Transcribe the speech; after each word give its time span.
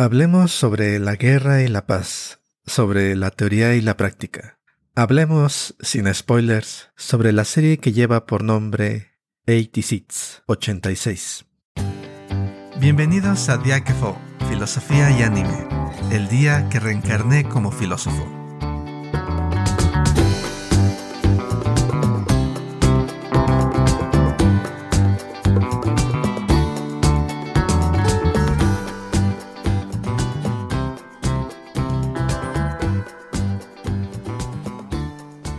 Hablemos 0.00 0.52
sobre 0.52 1.00
la 1.00 1.16
guerra 1.16 1.60
y 1.62 1.66
la 1.66 1.84
paz, 1.84 2.38
sobre 2.64 3.16
la 3.16 3.32
teoría 3.32 3.74
y 3.74 3.80
la 3.80 3.96
práctica. 3.96 4.60
Hablemos, 4.94 5.74
sin 5.80 6.14
spoilers, 6.14 6.90
sobre 6.94 7.32
la 7.32 7.44
serie 7.44 7.78
que 7.78 7.90
lleva 7.90 8.24
por 8.24 8.44
nombre 8.44 9.18
86, 9.48 10.44
86. 10.46 11.46
Bienvenidos 12.78 13.48
a 13.48 13.56
Diáquefo, 13.56 14.16
Filosofía 14.48 15.10
y 15.10 15.24
Anime, 15.24 15.66
el 16.12 16.28
día 16.28 16.68
que 16.68 16.78
reencarné 16.78 17.48
como 17.48 17.72
filósofo. 17.72 18.37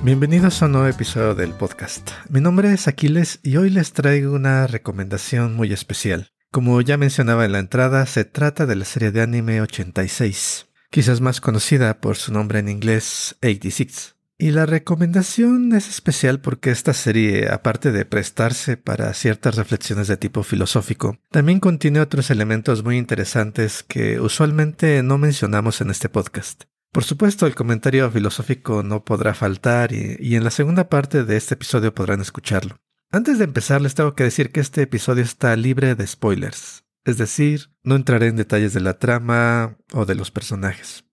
Bienvenidos 0.10 0.64
a 0.64 0.66
un 0.66 0.72
nuevo 0.72 0.88
episodio 0.88 1.36
del 1.36 1.54
podcast. 1.54 2.10
Mi 2.30 2.42
nombre 2.42 2.74
es 2.74 2.88
Aquiles 2.88 3.40
y 3.44 3.58
hoy 3.58 3.70
les 3.70 3.94
traigo 3.94 4.34
una 4.34 4.66
recomendación 4.66 5.56
muy 5.56 5.72
especial. 5.72 6.32
Como 6.50 6.82
ya 6.82 6.98
mencionaba 6.98 7.46
en 7.46 7.52
la 7.52 7.60
entrada, 7.60 8.04
se 8.08 8.26
trata 8.26 8.66
de 8.66 8.76
la 8.76 8.86
serie 8.86 9.12
de 9.12 9.22
anime 9.22 9.62
86, 9.62 10.66
quizás 10.90 11.22
más 11.22 11.42
conocida 11.42 12.02
por 12.02 12.16
su 12.16 12.34
nombre 12.34 12.58
en 12.58 12.70
inglés 12.70 13.36
86. 13.44 14.16
Y 14.40 14.50
la 14.50 14.66
recomendación 14.66 15.76
es 15.76 15.88
especial 15.88 16.42
porque 16.42 16.72
esta 16.72 16.94
serie, 16.96 17.48
aparte 17.52 17.92
de 17.92 18.04
prestarse 18.06 18.78
para 18.78 19.14
ciertas 19.14 19.58
reflexiones 19.58 20.08
de 20.08 20.18
tipo 20.18 20.42
filosófico, 20.42 21.20
también 21.30 21.60
contiene 21.60 22.00
otros 22.00 22.32
elementos 22.32 22.84
muy 22.84 22.98
interesantes 22.98 23.84
que 23.84 24.20
usualmente 24.20 25.04
no 25.04 25.20
mencionamos 25.20 25.82
en 25.82 25.92
este 25.92 26.10
podcast. 26.10 26.64
Por 26.92 27.04
supuesto, 27.04 27.46
el 27.46 27.54
comentario 27.54 28.10
filosófico 28.10 28.82
no 28.82 29.06
podrá 29.06 29.36
faltar 29.36 29.94
y, 29.94 30.36
en 30.36 30.44
la 30.44 30.50
segunda 30.50 30.90
parte 30.90 31.24
de 31.24 31.38
este 31.38 31.54
episodio 31.54 31.94
podrán 31.94 32.20
escucharlo. 32.20 32.80
Antes 33.12 33.38
de 33.38 33.46
empezar, 33.46 33.82
les 33.82 33.96
tengo 33.96 34.16
que 34.16 34.24
decir 34.24 34.52
que 34.52 34.60
este 34.60 34.82
episodio 34.82 35.24
está 35.24 35.56
libre 35.56 35.96
de 35.96 36.08
spoilers, 36.08 36.84
es 37.06 37.18
decir, 37.18 37.72
no 37.84 37.96
entraré 37.96 38.28
en 38.28 38.36
detalles 38.36 38.74
de 38.74 38.82
la 38.82 38.98
trama 38.98 39.78
o 39.94 40.06
de 40.06 40.16
los 40.16 40.32
personajes. 40.32 41.06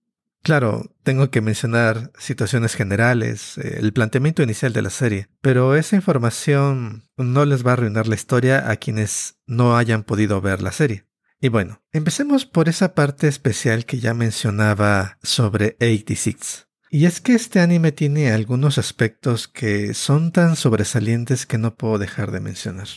Claro, 0.43 0.95
tengo 1.03 1.29
que 1.29 1.41
mencionar 1.41 2.11
situaciones 2.17 2.75
generales, 2.75 3.57
eh, 3.57 3.77
el 3.79 3.93
planteamiento 3.93 4.43
inicial 4.43 4.73
de 4.73 4.81
la 4.81 4.89
serie, 4.89 5.27
pero 5.41 5.75
esa 5.75 5.95
información 5.95 7.03
no 7.17 7.45
les 7.45 7.65
va 7.65 7.71
a 7.71 7.73
arruinar 7.73 8.07
la 8.07 8.15
historia 8.15 8.69
a 8.69 8.77
quienes 8.77 9.39
no 9.45 9.75
hayan 9.75 10.03
podido 10.03 10.39
ver 10.39 10.61
la 10.61 10.71
serie. 10.71 11.06
Y 11.39 11.49
bueno, 11.49 11.83
empecemos 11.91 12.45
por 12.45 12.67
esa 12.67 12.95
parte 12.95 13.27
especial 13.27 13.85
que 13.85 13.99
ya 13.99 14.13
mencionaba 14.13 15.19
sobre 15.21 15.77
86. 15.79 16.67
Y 16.89 17.05
es 17.05 17.21
que 17.21 17.33
este 17.33 17.59
anime 17.59 17.91
tiene 17.91 18.31
algunos 18.31 18.77
aspectos 18.77 19.47
que 19.47 19.93
son 19.93 20.31
tan 20.31 20.55
sobresalientes 20.55 21.45
que 21.45 21.57
no 21.57 21.75
puedo 21.75 21.97
dejar 21.97 22.31
de 22.31 22.39
mencionar. 22.39 22.87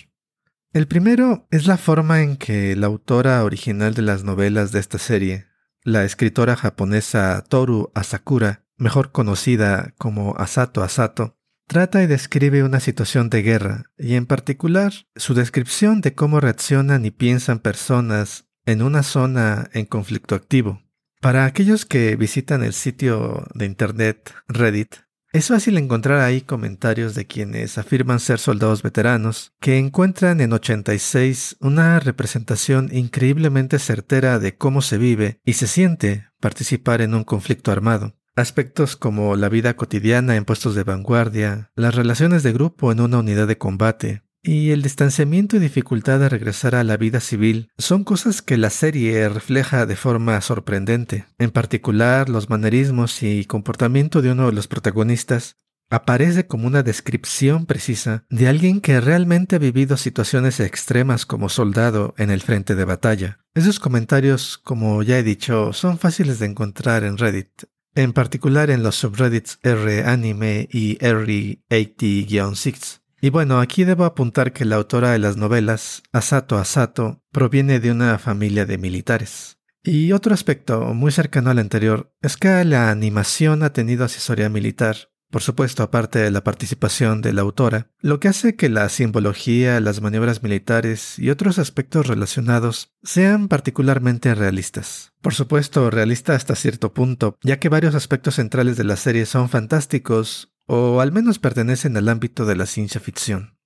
El 0.72 0.86
primero 0.86 1.48
es 1.50 1.66
la 1.66 1.76
forma 1.76 2.22
en 2.22 2.36
que 2.36 2.76
la 2.76 2.86
autora 2.86 3.42
original 3.42 3.92
de 3.94 4.02
las 4.02 4.22
novelas 4.22 4.70
de 4.70 4.78
esta 4.78 4.98
serie, 4.98 5.46
la 5.82 6.04
escritora 6.04 6.54
japonesa 6.54 7.42
Toru 7.48 7.90
Asakura, 7.94 8.64
mejor 8.76 9.10
conocida 9.10 9.94
como 9.98 10.36
Asato 10.36 10.84
Asato, 10.84 11.39
trata 11.70 12.02
y 12.02 12.08
describe 12.08 12.64
una 12.64 12.80
situación 12.80 13.30
de 13.30 13.42
guerra, 13.42 13.84
y 13.96 14.16
en 14.16 14.26
particular 14.26 14.92
su 15.14 15.34
descripción 15.34 16.00
de 16.00 16.16
cómo 16.16 16.40
reaccionan 16.40 17.06
y 17.06 17.12
piensan 17.12 17.60
personas 17.60 18.48
en 18.66 18.82
una 18.82 19.04
zona 19.04 19.70
en 19.72 19.86
conflicto 19.86 20.34
activo. 20.34 20.82
Para 21.20 21.44
aquellos 21.44 21.86
que 21.86 22.16
visitan 22.16 22.64
el 22.64 22.72
sitio 22.72 23.46
de 23.54 23.66
internet 23.66 24.34
Reddit, 24.48 24.96
es 25.32 25.46
fácil 25.46 25.78
encontrar 25.78 26.18
ahí 26.18 26.40
comentarios 26.40 27.14
de 27.14 27.28
quienes 27.28 27.78
afirman 27.78 28.18
ser 28.18 28.40
soldados 28.40 28.82
veteranos, 28.82 29.52
que 29.60 29.78
encuentran 29.78 30.40
en 30.40 30.52
86 30.52 31.56
una 31.60 32.00
representación 32.00 32.88
increíblemente 32.90 33.78
certera 33.78 34.40
de 34.40 34.56
cómo 34.56 34.82
se 34.82 34.98
vive 34.98 35.38
y 35.44 35.52
se 35.52 35.68
siente 35.68 36.26
participar 36.40 37.00
en 37.00 37.14
un 37.14 37.22
conflicto 37.22 37.70
armado. 37.70 38.16
Aspectos 38.40 38.96
como 38.96 39.36
la 39.36 39.50
vida 39.50 39.76
cotidiana 39.76 40.34
en 40.34 40.46
puestos 40.46 40.74
de 40.74 40.82
vanguardia, 40.82 41.70
las 41.76 41.94
relaciones 41.94 42.42
de 42.42 42.54
grupo 42.54 42.90
en 42.90 43.00
una 43.00 43.18
unidad 43.18 43.46
de 43.46 43.58
combate, 43.58 44.22
y 44.42 44.70
el 44.70 44.80
distanciamiento 44.80 45.56
y 45.56 45.58
dificultad 45.58 46.18
de 46.20 46.30
regresar 46.30 46.74
a 46.74 46.82
la 46.82 46.96
vida 46.96 47.20
civil 47.20 47.68
son 47.76 48.02
cosas 48.02 48.40
que 48.40 48.56
la 48.56 48.70
serie 48.70 49.28
refleja 49.28 49.84
de 49.84 49.94
forma 49.94 50.40
sorprendente. 50.40 51.26
En 51.36 51.50
particular, 51.50 52.30
los 52.30 52.48
manerismos 52.48 53.22
y 53.22 53.44
comportamiento 53.44 54.22
de 54.22 54.32
uno 54.32 54.46
de 54.46 54.52
los 54.52 54.68
protagonistas 54.68 55.56
aparece 55.90 56.46
como 56.46 56.66
una 56.66 56.82
descripción 56.82 57.66
precisa 57.66 58.24
de 58.30 58.48
alguien 58.48 58.80
que 58.80 59.02
realmente 59.02 59.56
ha 59.56 59.58
vivido 59.58 59.98
situaciones 59.98 60.60
extremas 60.60 61.26
como 61.26 61.50
soldado 61.50 62.14
en 62.16 62.30
el 62.30 62.40
frente 62.40 62.74
de 62.74 62.86
batalla. 62.86 63.40
Esos 63.54 63.80
comentarios, 63.80 64.56
como 64.56 65.02
ya 65.02 65.18
he 65.18 65.22
dicho, 65.22 65.74
son 65.74 65.98
fáciles 65.98 66.38
de 66.38 66.46
encontrar 66.46 67.04
en 67.04 67.18
Reddit, 67.18 67.64
en 67.94 68.12
particular 68.12 68.70
en 68.70 68.82
los 68.82 68.96
subreddits 68.96 69.58
R 69.62 70.04
anime 70.04 70.68
y 70.70 70.98
R80-6. 70.98 73.00
Y 73.22 73.30
bueno, 73.30 73.60
aquí 73.60 73.84
debo 73.84 74.04
apuntar 74.04 74.52
que 74.52 74.64
la 74.64 74.76
autora 74.76 75.12
de 75.12 75.18
las 75.18 75.36
novelas, 75.36 76.02
Asato 76.10 76.56
Asato, 76.56 77.22
proviene 77.30 77.78
de 77.78 77.90
una 77.90 78.18
familia 78.18 78.64
de 78.64 78.78
militares. 78.78 79.58
Y 79.82 80.12
otro 80.12 80.34
aspecto 80.34 80.94
muy 80.94 81.12
cercano 81.12 81.50
al 81.50 81.58
anterior 81.58 82.14
es 82.22 82.36
que 82.36 82.64
la 82.64 82.90
animación 82.90 83.62
ha 83.62 83.72
tenido 83.72 84.04
asesoría 84.04 84.48
militar, 84.48 85.10
por 85.30 85.42
supuesto 85.42 85.82
aparte 85.82 86.18
de 86.18 86.30
la 86.30 86.44
participación 86.44 87.22
de 87.22 87.32
la 87.32 87.42
autora, 87.42 87.90
lo 88.00 88.20
que 88.20 88.28
hace 88.28 88.56
que 88.56 88.68
la 88.68 88.88
simbología, 88.88 89.80
las 89.80 90.00
maniobras 90.00 90.42
militares 90.42 91.18
y 91.18 91.30
otros 91.30 91.58
aspectos 91.58 92.06
relacionados 92.06 92.92
sean 93.02 93.48
particularmente 93.48 94.34
realistas. 94.34 95.09
Por 95.20 95.34
supuesto, 95.34 95.90
realista 95.90 96.34
hasta 96.34 96.54
cierto 96.54 96.94
punto, 96.94 97.36
ya 97.42 97.58
que 97.58 97.68
varios 97.68 97.94
aspectos 97.94 98.36
centrales 98.36 98.76
de 98.76 98.84
la 98.84 98.96
serie 98.96 99.26
son 99.26 99.50
fantásticos 99.50 100.54
o 100.66 101.00
al 101.00 101.12
menos 101.12 101.38
pertenecen 101.38 101.96
al 101.96 102.08
ámbito 102.08 102.46
de 102.46 102.56
la 102.56 102.64
ciencia 102.64 103.00
ficción. 103.00 103.58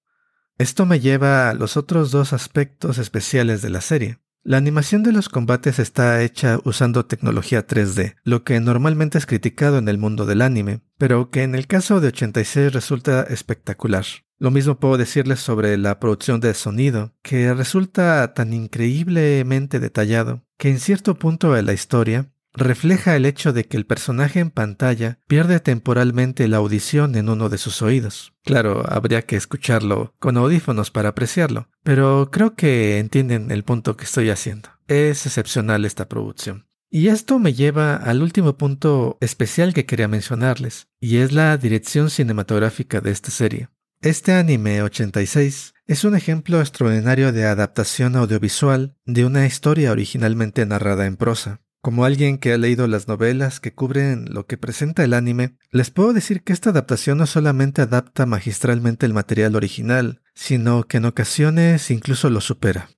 Esto 0.59 0.87
me 0.87 1.00
lleva 1.00 1.50
a 1.50 1.54
los 1.54 1.76
otros 1.76 2.10
dos 2.10 2.32
aspectos 2.32 2.98
especiales 2.98 3.62
de 3.62 3.70
la 3.70 3.81
serie. 3.81 4.19
La 4.43 4.56
animación 4.56 5.03
de 5.03 5.12
los 5.12 5.28
combates 5.28 5.78
está 5.78 6.22
hecha 6.22 6.59
usando 6.64 7.06
tecnología 7.06 7.66
3D, 7.66 8.16
lo 8.25 8.44
que 8.44 8.60
normalmente 8.60 9.16
es 9.19 9.26
criticado 9.26 9.78
en 9.78 9.88
el 9.88 9.98
mundo 9.98 10.26
del 10.26 10.43
anime, 10.43 10.81
pero 10.98 11.31
que 11.31 11.43
en 11.44 11.54
el 11.54 11.66
caso 11.66 12.00
de 12.00 12.09
86 12.09 12.72
resulta 12.72 13.22
espectacular. 13.22 14.04
Lo 14.38 14.50
mismo 14.50 14.78
puedo 14.78 14.97
decirles 14.97 15.41
sobre 15.41 15.78
la 15.78 15.98
producción 15.98 16.41
de 16.41 16.53
sonido, 16.54 17.14
que 17.22 17.54
resulta 17.54 18.34
tan 18.34 18.53
increíblemente 18.53 19.81
detallado 19.81 20.44
que 20.59 20.70
en 20.70 20.78
cierto 20.78 21.19
punto 21.19 21.53
de 21.53 21.62
la 21.62 21.72
historia 21.72 22.31
refleja 22.54 23.16
el 23.16 23.26
hecho 23.26 23.53
de 23.53 23.65
que 23.65 23.76
el 23.76 23.84
personaje 23.84 24.41
en 24.41 24.50
pantalla 24.50 25.19
pierde 25.26 25.60
temporalmente 25.60 26.47
la 26.48 26.59
audición 26.59 27.16
en 27.16 27.28
uno 27.28 27.48
de 27.48 27.59
sus 27.59 27.82
oídos. 27.82 28.32
Claro, 28.44 28.84
habría 28.88 29.22
que 29.22 29.37
escucharlo 29.37 30.14
con 30.19 30.37
audífonos 30.37 30.91
para 30.91 31.10
apreciarlo, 31.10 31.69
pero 31.82 32.31
creo 32.31 32.54
que 32.54 32.98
entienden 32.98 33.50
el 33.50 33.64
punto 33.64 33.97
que 33.97 34.04
estoy 34.04 34.31
haciendo. 34.31 34.70
Es 34.87 35.26
excepcional 35.26 35.84
esta 35.84 36.09
producción. 36.09 36.66
Y 36.91 37.09
esto 37.09 37.41
me 37.41 37.54
lleva 37.54 37.97
al 37.97 38.22
último 38.22 38.56
punto 38.56 39.19
especial 39.20 39.75
que 39.75 39.84
quería 39.84 40.06
mencionarles, 40.06 40.87
y 41.00 41.16
es 41.16 41.32
la 41.32 41.56
dirección 41.56 42.09
cinematográfica 42.09 43.00
de 43.00 43.10
esta 43.10 43.32
serie. 43.32 43.69
Este 44.04 44.34
anime 44.34 44.82
86 44.82 45.72
es 45.87 46.04
un 46.04 46.15
ejemplo 46.15 46.60
extraordinario 46.60 47.32
de 47.32 47.47
adaptación 47.47 48.16
audiovisual 48.16 48.98
de 49.06 49.25
una 49.25 49.47
historia 49.47 49.92
originalmente 49.92 50.66
narrada 50.66 51.06
en 51.06 51.16
prosa. 51.16 51.62
Como 51.81 52.05
alguien 52.05 52.37
que 52.37 52.52
ha 52.52 52.58
leído 52.58 52.87
las 52.87 53.08
novelas 53.08 53.61
que 53.61 53.73
cubren 53.73 54.26
lo 54.29 54.44
que 54.44 54.58
presenta 54.58 55.05
el 55.05 55.14
anime, 55.14 55.56
les 55.70 55.90
puedo 55.90 56.12
decir 56.12 56.43
que 56.43 56.52
esta 56.52 56.69
adaptación 56.69 57.17
no 57.17 57.25
solamente 57.25 57.81
adapta 57.81 58.26
magistralmente 58.26 59.06
el 59.06 59.14
material 59.14 59.56
original, 59.56 60.20
sino 60.34 60.82
que 60.82 60.99
en 60.99 61.06
ocasiones 61.06 61.90
incluso 61.90 62.29
lo 62.29 62.43
supera. 62.43 62.90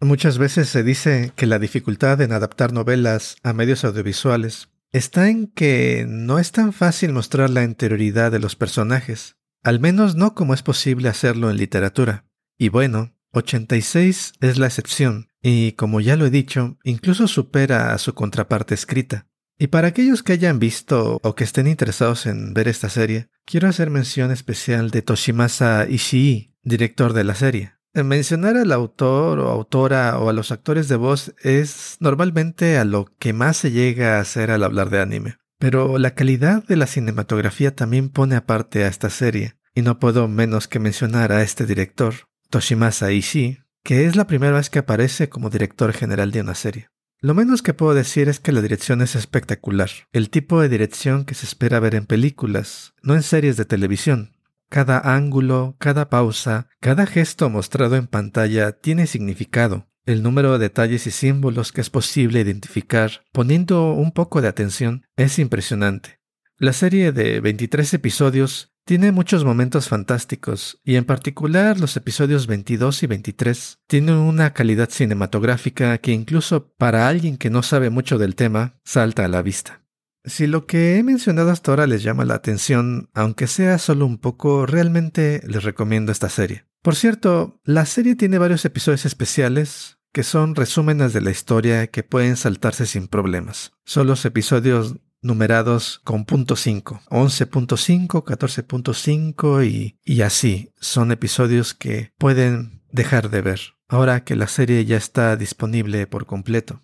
Muchas 0.00 0.36
veces 0.36 0.68
se 0.68 0.82
dice 0.82 1.32
que 1.36 1.46
la 1.46 1.60
dificultad 1.60 2.20
en 2.22 2.32
adaptar 2.32 2.72
novelas 2.72 3.36
a 3.44 3.52
medios 3.52 3.84
audiovisuales 3.84 4.68
está 4.90 5.28
en 5.28 5.46
que 5.46 6.06
no 6.08 6.40
es 6.40 6.50
tan 6.50 6.72
fácil 6.72 7.12
mostrar 7.12 7.50
la 7.50 7.62
interioridad 7.62 8.32
de 8.32 8.40
los 8.40 8.56
personajes, 8.56 9.37
al 9.62 9.80
menos 9.80 10.14
no 10.14 10.34
como 10.34 10.54
es 10.54 10.62
posible 10.62 11.08
hacerlo 11.08 11.50
en 11.50 11.56
literatura. 11.56 12.26
Y 12.56 12.68
bueno, 12.68 13.14
86 13.32 14.32
es 14.40 14.58
la 14.58 14.66
excepción, 14.66 15.28
y 15.42 15.72
como 15.72 16.00
ya 16.00 16.16
lo 16.16 16.26
he 16.26 16.30
dicho, 16.30 16.78
incluso 16.82 17.28
supera 17.28 17.92
a 17.92 17.98
su 17.98 18.14
contraparte 18.14 18.74
escrita. 18.74 19.26
Y 19.58 19.68
para 19.68 19.88
aquellos 19.88 20.22
que 20.22 20.32
hayan 20.32 20.58
visto 20.58 21.18
o 21.22 21.34
que 21.34 21.44
estén 21.44 21.66
interesados 21.66 22.26
en 22.26 22.54
ver 22.54 22.68
esta 22.68 22.88
serie, 22.88 23.28
quiero 23.44 23.68
hacer 23.68 23.90
mención 23.90 24.30
especial 24.30 24.90
de 24.90 25.02
Toshimasa 25.02 25.86
Ishii, 25.88 26.54
director 26.62 27.12
de 27.12 27.24
la 27.24 27.34
serie. 27.34 27.72
Eh, 27.94 28.04
mencionar 28.04 28.56
al 28.56 28.70
autor 28.70 29.40
o 29.40 29.48
autora 29.48 30.18
o 30.18 30.28
a 30.28 30.32
los 30.32 30.52
actores 30.52 30.88
de 30.88 30.96
voz 30.96 31.34
es 31.42 31.96
normalmente 31.98 32.78
a 32.78 32.84
lo 32.84 33.06
que 33.18 33.32
más 33.32 33.56
se 33.56 33.72
llega 33.72 34.16
a 34.16 34.20
hacer 34.20 34.52
al 34.52 34.62
hablar 34.62 34.90
de 34.90 35.00
anime. 35.00 35.38
Pero 35.58 35.98
la 35.98 36.14
calidad 36.14 36.64
de 36.64 36.76
la 36.76 36.86
cinematografía 36.86 37.74
también 37.74 38.10
pone 38.10 38.36
aparte 38.36 38.84
a 38.84 38.88
esta 38.88 39.10
serie, 39.10 39.54
y 39.74 39.82
no 39.82 39.98
puedo 39.98 40.28
menos 40.28 40.68
que 40.68 40.78
mencionar 40.78 41.32
a 41.32 41.42
este 41.42 41.66
director, 41.66 42.14
Toshimasa 42.50 43.12
Ishii, 43.12 43.64
que 43.82 44.06
es 44.06 44.16
la 44.16 44.26
primera 44.26 44.56
vez 44.56 44.70
que 44.70 44.78
aparece 44.78 45.28
como 45.28 45.50
director 45.50 45.92
general 45.92 46.30
de 46.30 46.40
una 46.40 46.54
serie. 46.54 46.88
Lo 47.20 47.34
menos 47.34 47.62
que 47.62 47.74
puedo 47.74 47.94
decir 47.94 48.28
es 48.28 48.38
que 48.38 48.52
la 48.52 48.62
dirección 48.62 49.02
es 49.02 49.16
espectacular, 49.16 49.90
el 50.12 50.30
tipo 50.30 50.60
de 50.60 50.68
dirección 50.68 51.24
que 51.24 51.34
se 51.34 51.46
espera 51.46 51.80
ver 51.80 51.96
en 51.96 52.06
películas, 52.06 52.94
no 53.02 53.14
en 53.14 53.24
series 53.24 53.56
de 53.56 53.64
televisión, 53.64 54.36
cada 54.68 55.00
ángulo, 55.16 55.74
cada 55.78 56.10
pausa, 56.10 56.68
cada 56.80 57.06
gesto 57.06 57.50
mostrado 57.50 57.96
en 57.96 58.06
pantalla 58.06 58.72
tiene 58.72 59.08
significado. 59.08 59.87
El 60.08 60.22
número 60.22 60.52
de 60.52 60.58
detalles 60.58 61.06
y 61.06 61.10
símbolos 61.10 61.70
que 61.70 61.82
es 61.82 61.90
posible 61.90 62.40
identificar 62.40 63.26
poniendo 63.30 63.92
un 63.92 64.10
poco 64.10 64.40
de 64.40 64.48
atención 64.48 65.04
es 65.18 65.38
impresionante. 65.38 66.18
La 66.56 66.72
serie 66.72 67.12
de 67.12 67.40
23 67.40 67.92
episodios 67.92 68.72
tiene 68.86 69.12
muchos 69.12 69.44
momentos 69.44 69.90
fantásticos 69.90 70.80
y 70.82 70.96
en 70.96 71.04
particular 71.04 71.78
los 71.78 71.94
episodios 71.98 72.46
22 72.46 73.02
y 73.02 73.06
23 73.06 73.80
tienen 73.86 74.14
una 74.14 74.54
calidad 74.54 74.88
cinematográfica 74.88 75.98
que 75.98 76.12
incluso 76.12 76.72
para 76.78 77.06
alguien 77.06 77.36
que 77.36 77.50
no 77.50 77.62
sabe 77.62 77.90
mucho 77.90 78.16
del 78.16 78.34
tema 78.34 78.80
salta 78.86 79.26
a 79.26 79.28
la 79.28 79.42
vista. 79.42 79.82
Si 80.24 80.46
lo 80.46 80.66
que 80.66 80.96
he 80.96 81.02
mencionado 81.02 81.50
hasta 81.50 81.70
ahora 81.70 81.86
les 81.86 82.02
llama 82.02 82.24
la 82.24 82.36
atención, 82.36 83.10
aunque 83.12 83.46
sea 83.46 83.76
solo 83.76 84.06
un 84.06 84.16
poco, 84.16 84.64
realmente 84.64 85.42
les 85.46 85.64
recomiendo 85.64 86.12
esta 86.12 86.30
serie. 86.30 86.64
Por 86.80 86.96
cierto, 86.96 87.60
la 87.64 87.84
serie 87.84 88.14
tiene 88.14 88.38
varios 88.38 88.64
episodios 88.64 89.04
especiales 89.04 89.97
que 90.18 90.24
son 90.24 90.56
resúmenes 90.56 91.12
de 91.12 91.20
la 91.20 91.30
historia 91.30 91.86
que 91.86 92.02
pueden 92.02 92.36
saltarse 92.36 92.86
sin 92.86 93.06
problemas. 93.06 93.70
Son 93.84 94.08
los 94.08 94.24
episodios 94.24 94.96
numerados 95.22 96.00
con 96.02 96.24
punto 96.24 96.56
5, 96.56 97.02
11.5, 97.08 98.24
14.5 98.24 99.64
y, 99.64 99.96
y 100.04 100.22
así. 100.22 100.72
Son 100.80 101.12
episodios 101.12 101.72
que 101.72 102.10
pueden 102.18 102.82
dejar 102.90 103.30
de 103.30 103.42
ver, 103.42 103.60
ahora 103.86 104.24
que 104.24 104.34
la 104.34 104.48
serie 104.48 104.84
ya 104.84 104.96
está 104.96 105.36
disponible 105.36 106.08
por 106.08 106.26
completo. 106.26 106.82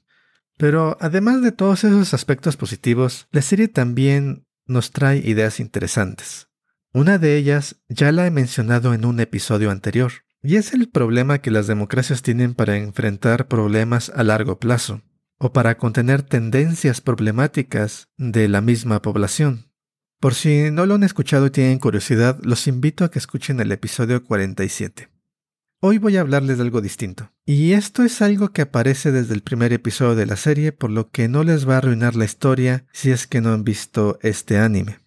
Pero 0.57 0.97
además 1.01 1.43
de 1.43 1.51
todos 1.51 1.83
esos 1.83 2.15
aspectos 2.15 2.57
positivos, 2.57 3.27
la 3.33 3.43
serie 3.43 3.67
también 3.67 4.47
nos 4.65 4.93
trae 4.93 5.19
ideas 5.19 5.59
interesantes. 5.59 6.51
Una 6.93 7.19
de 7.19 7.37
ellas 7.37 7.83
ya 7.89 8.13
la 8.13 8.29
he 8.29 8.31
mencionado 8.31 8.95
en 8.95 9.05
un 9.05 9.19
episodio 9.19 9.73
anterior, 9.73 10.13
y 10.44 10.56
es 10.56 10.75
el 10.75 10.88
problema 10.91 11.38
que 11.38 11.50
las 11.50 11.67
democracias 11.67 12.20
tienen 12.20 12.55
para 12.55 12.76
enfrentar 12.76 13.49
problemas 13.49 14.12
a 14.14 14.23
largo 14.23 14.61
plazo, 14.61 15.00
o 15.38 15.55
para 15.55 15.79
contener 15.79 16.23
tendencias 16.23 17.00
problemáticas 17.00 18.08
de 18.19 18.46
la 18.49 18.61
misma 18.61 19.00
población. 19.00 19.70
Por 20.20 20.35
si 20.35 20.70
no 20.70 20.85
lo 20.85 20.94
han 20.94 21.02
escuchado 21.02 21.46
y 21.46 21.50
tienen 21.50 21.79
curiosidad, 21.79 22.38
los 22.43 22.67
invito 22.67 23.05
a 23.05 23.11
que 23.11 23.19
escuchen 23.19 23.58
el 23.58 23.73
episodio 23.73 24.23
47. 24.23 25.08
Hoy 25.81 25.99
voy 25.99 26.19
a 26.19 26.20
hablarles 26.20 26.58
de 26.58 26.62
algo 26.64 26.81
distinto. 26.82 27.31
Y 27.47 27.73
esto 27.73 28.05
es 28.05 28.23
algo 28.23 28.52
que 28.52 28.62
aparece 28.62 29.12
desde 29.12 29.35
el 29.35 29.43
primer 29.43 29.73
episodio 29.73 30.14
de 30.14 30.26
la 30.26 30.37
serie, 30.37 30.73
por 30.73 30.90
lo 30.90 31.11
que 31.11 31.29
no 31.29 31.43
les 31.43 31.69
va 31.69 31.75
a 31.75 31.79
arruinar 31.79 32.17
la 32.17 32.25
historia 32.25 32.87
si 32.93 33.11
es 33.11 33.26
que 33.26 33.40
no 33.40 33.52
han 33.52 33.64
visto 33.64 34.19
este 34.23 34.58
anime. 34.58 35.00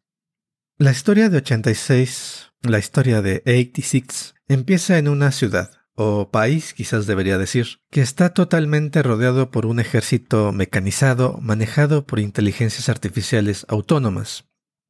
La 0.78 0.92
historia 0.92 1.30
de 1.30 1.38
86, 1.38 2.52
la 2.62 2.80
historia 2.80 3.22
de 3.22 3.44
86, 3.46 4.36
empieza 4.48 4.98
en 4.98 5.08
una 5.08 5.32
ciudad, 5.32 5.72
o 5.96 6.30
país 6.32 6.74
quizás 6.74 7.08
debería 7.08 7.38
decir, 7.38 7.80
que 7.90 8.02
está 8.02 8.34
totalmente 8.34 9.02
rodeado 9.04 9.52
por 9.52 9.66
un 9.66 9.80
ejército 9.80 10.52
mecanizado 10.52 11.40
manejado 11.42 12.06
por 12.06 12.20
inteligencias 12.20 12.90
artificiales 12.90 13.66
autónomas. 13.68 14.46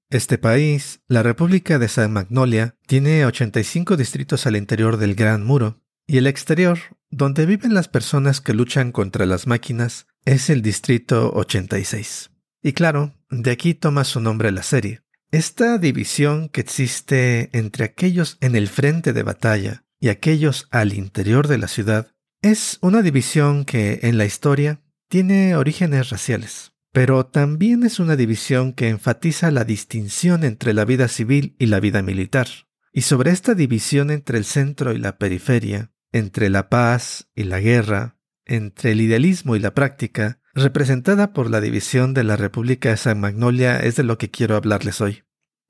Este 0.09 0.37
país, 0.37 1.01
la 1.07 1.23
República 1.23 1.79
de 1.79 1.89
San 1.89 2.13
Magnolia, 2.13 2.75
tiene 2.87 3.25
85 3.25 3.97
distritos 3.97 4.45
al 4.45 4.55
interior 4.55 4.97
del 4.97 5.15
Gran 5.15 5.45
Muro, 5.45 5.81
y 6.05 6.17
el 6.17 6.27
exterior, 6.27 6.79
donde 7.09 7.45
viven 7.45 7.73
las 7.73 7.89
personas 7.89 8.39
que 8.39 8.53
luchan 8.53 8.93
contra 8.93 9.25
las 9.25 9.47
máquinas, 9.47 10.07
es 10.23 10.49
el 10.49 10.61
distrito 10.61 11.31
86. 11.33 12.31
Y 12.63 12.73
claro, 12.73 13.13
de 13.29 13.51
aquí 13.51 13.73
toma 13.73 14.03
su 14.05 14.21
nombre 14.21 14.51
la 14.51 14.63
serie. 14.63 15.01
Esta 15.31 15.77
división 15.77 16.49
que 16.49 16.61
existe 16.61 17.49
entre 17.57 17.85
aquellos 17.85 18.37
en 18.41 18.55
el 18.55 18.67
frente 18.67 19.13
de 19.13 19.23
batalla 19.23 19.83
y 19.99 20.09
aquellos 20.09 20.67
al 20.71 20.93
interior 20.93 21.47
de 21.47 21.57
la 21.57 21.67
ciudad 21.67 22.15
es 22.41 22.77
una 22.81 23.01
división 23.01 23.65
que 23.65 23.99
en 24.03 24.17
la 24.17 24.25
historia 24.25 24.81
tiene 25.09 25.55
orígenes 25.55 26.09
raciales 26.09 26.71
pero 26.97 27.27
también 27.27 27.83
es 27.83 27.99
una 27.99 28.15
división 28.15 28.73
que 28.73 28.89
enfatiza 28.89 29.51
la 29.51 29.63
distinción 29.63 30.43
entre 30.43 30.73
la 30.73 30.83
vida 30.83 31.07
civil 31.07 31.55
y 31.59 31.67
la 31.67 31.79
vida 31.79 32.01
militar. 32.01 32.47
Y 32.91 33.01
sobre 33.01 33.29
esta 33.29 33.53
división 33.53 34.09
entre 34.09 34.39
el 34.39 34.45
centro 34.45 34.93
y 34.93 34.97
la 34.97 35.19
periferia, 35.19 35.91
entre 36.11 36.49
la 36.49 36.69
paz 36.69 37.29
y 37.35 37.43
la 37.43 37.59
guerra, 37.59 38.17
entre 38.45 38.93
el 38.93 39.01
idealismo 39.01 39.55
y 39.55 39.59
la 39.59 39.75
práctica, 39.75 40.39
representada 40.57 41.33
por 41.33 41.49
la 41.49 41.61
división 41.61 42.13
de 42.13 42.23
la 42.23 42.35
República 42.35 42.89
de 42.89 42.97
San 42.97 43.19
Magnolia, 43.19 43.79
es 43.79 43.95
de 43.95 44.03
lo 44.03 44.17
que 44.17 44.29
quiero 44.29 44.55
hablarles 44.55 45.01
hoy. 45.01 45.23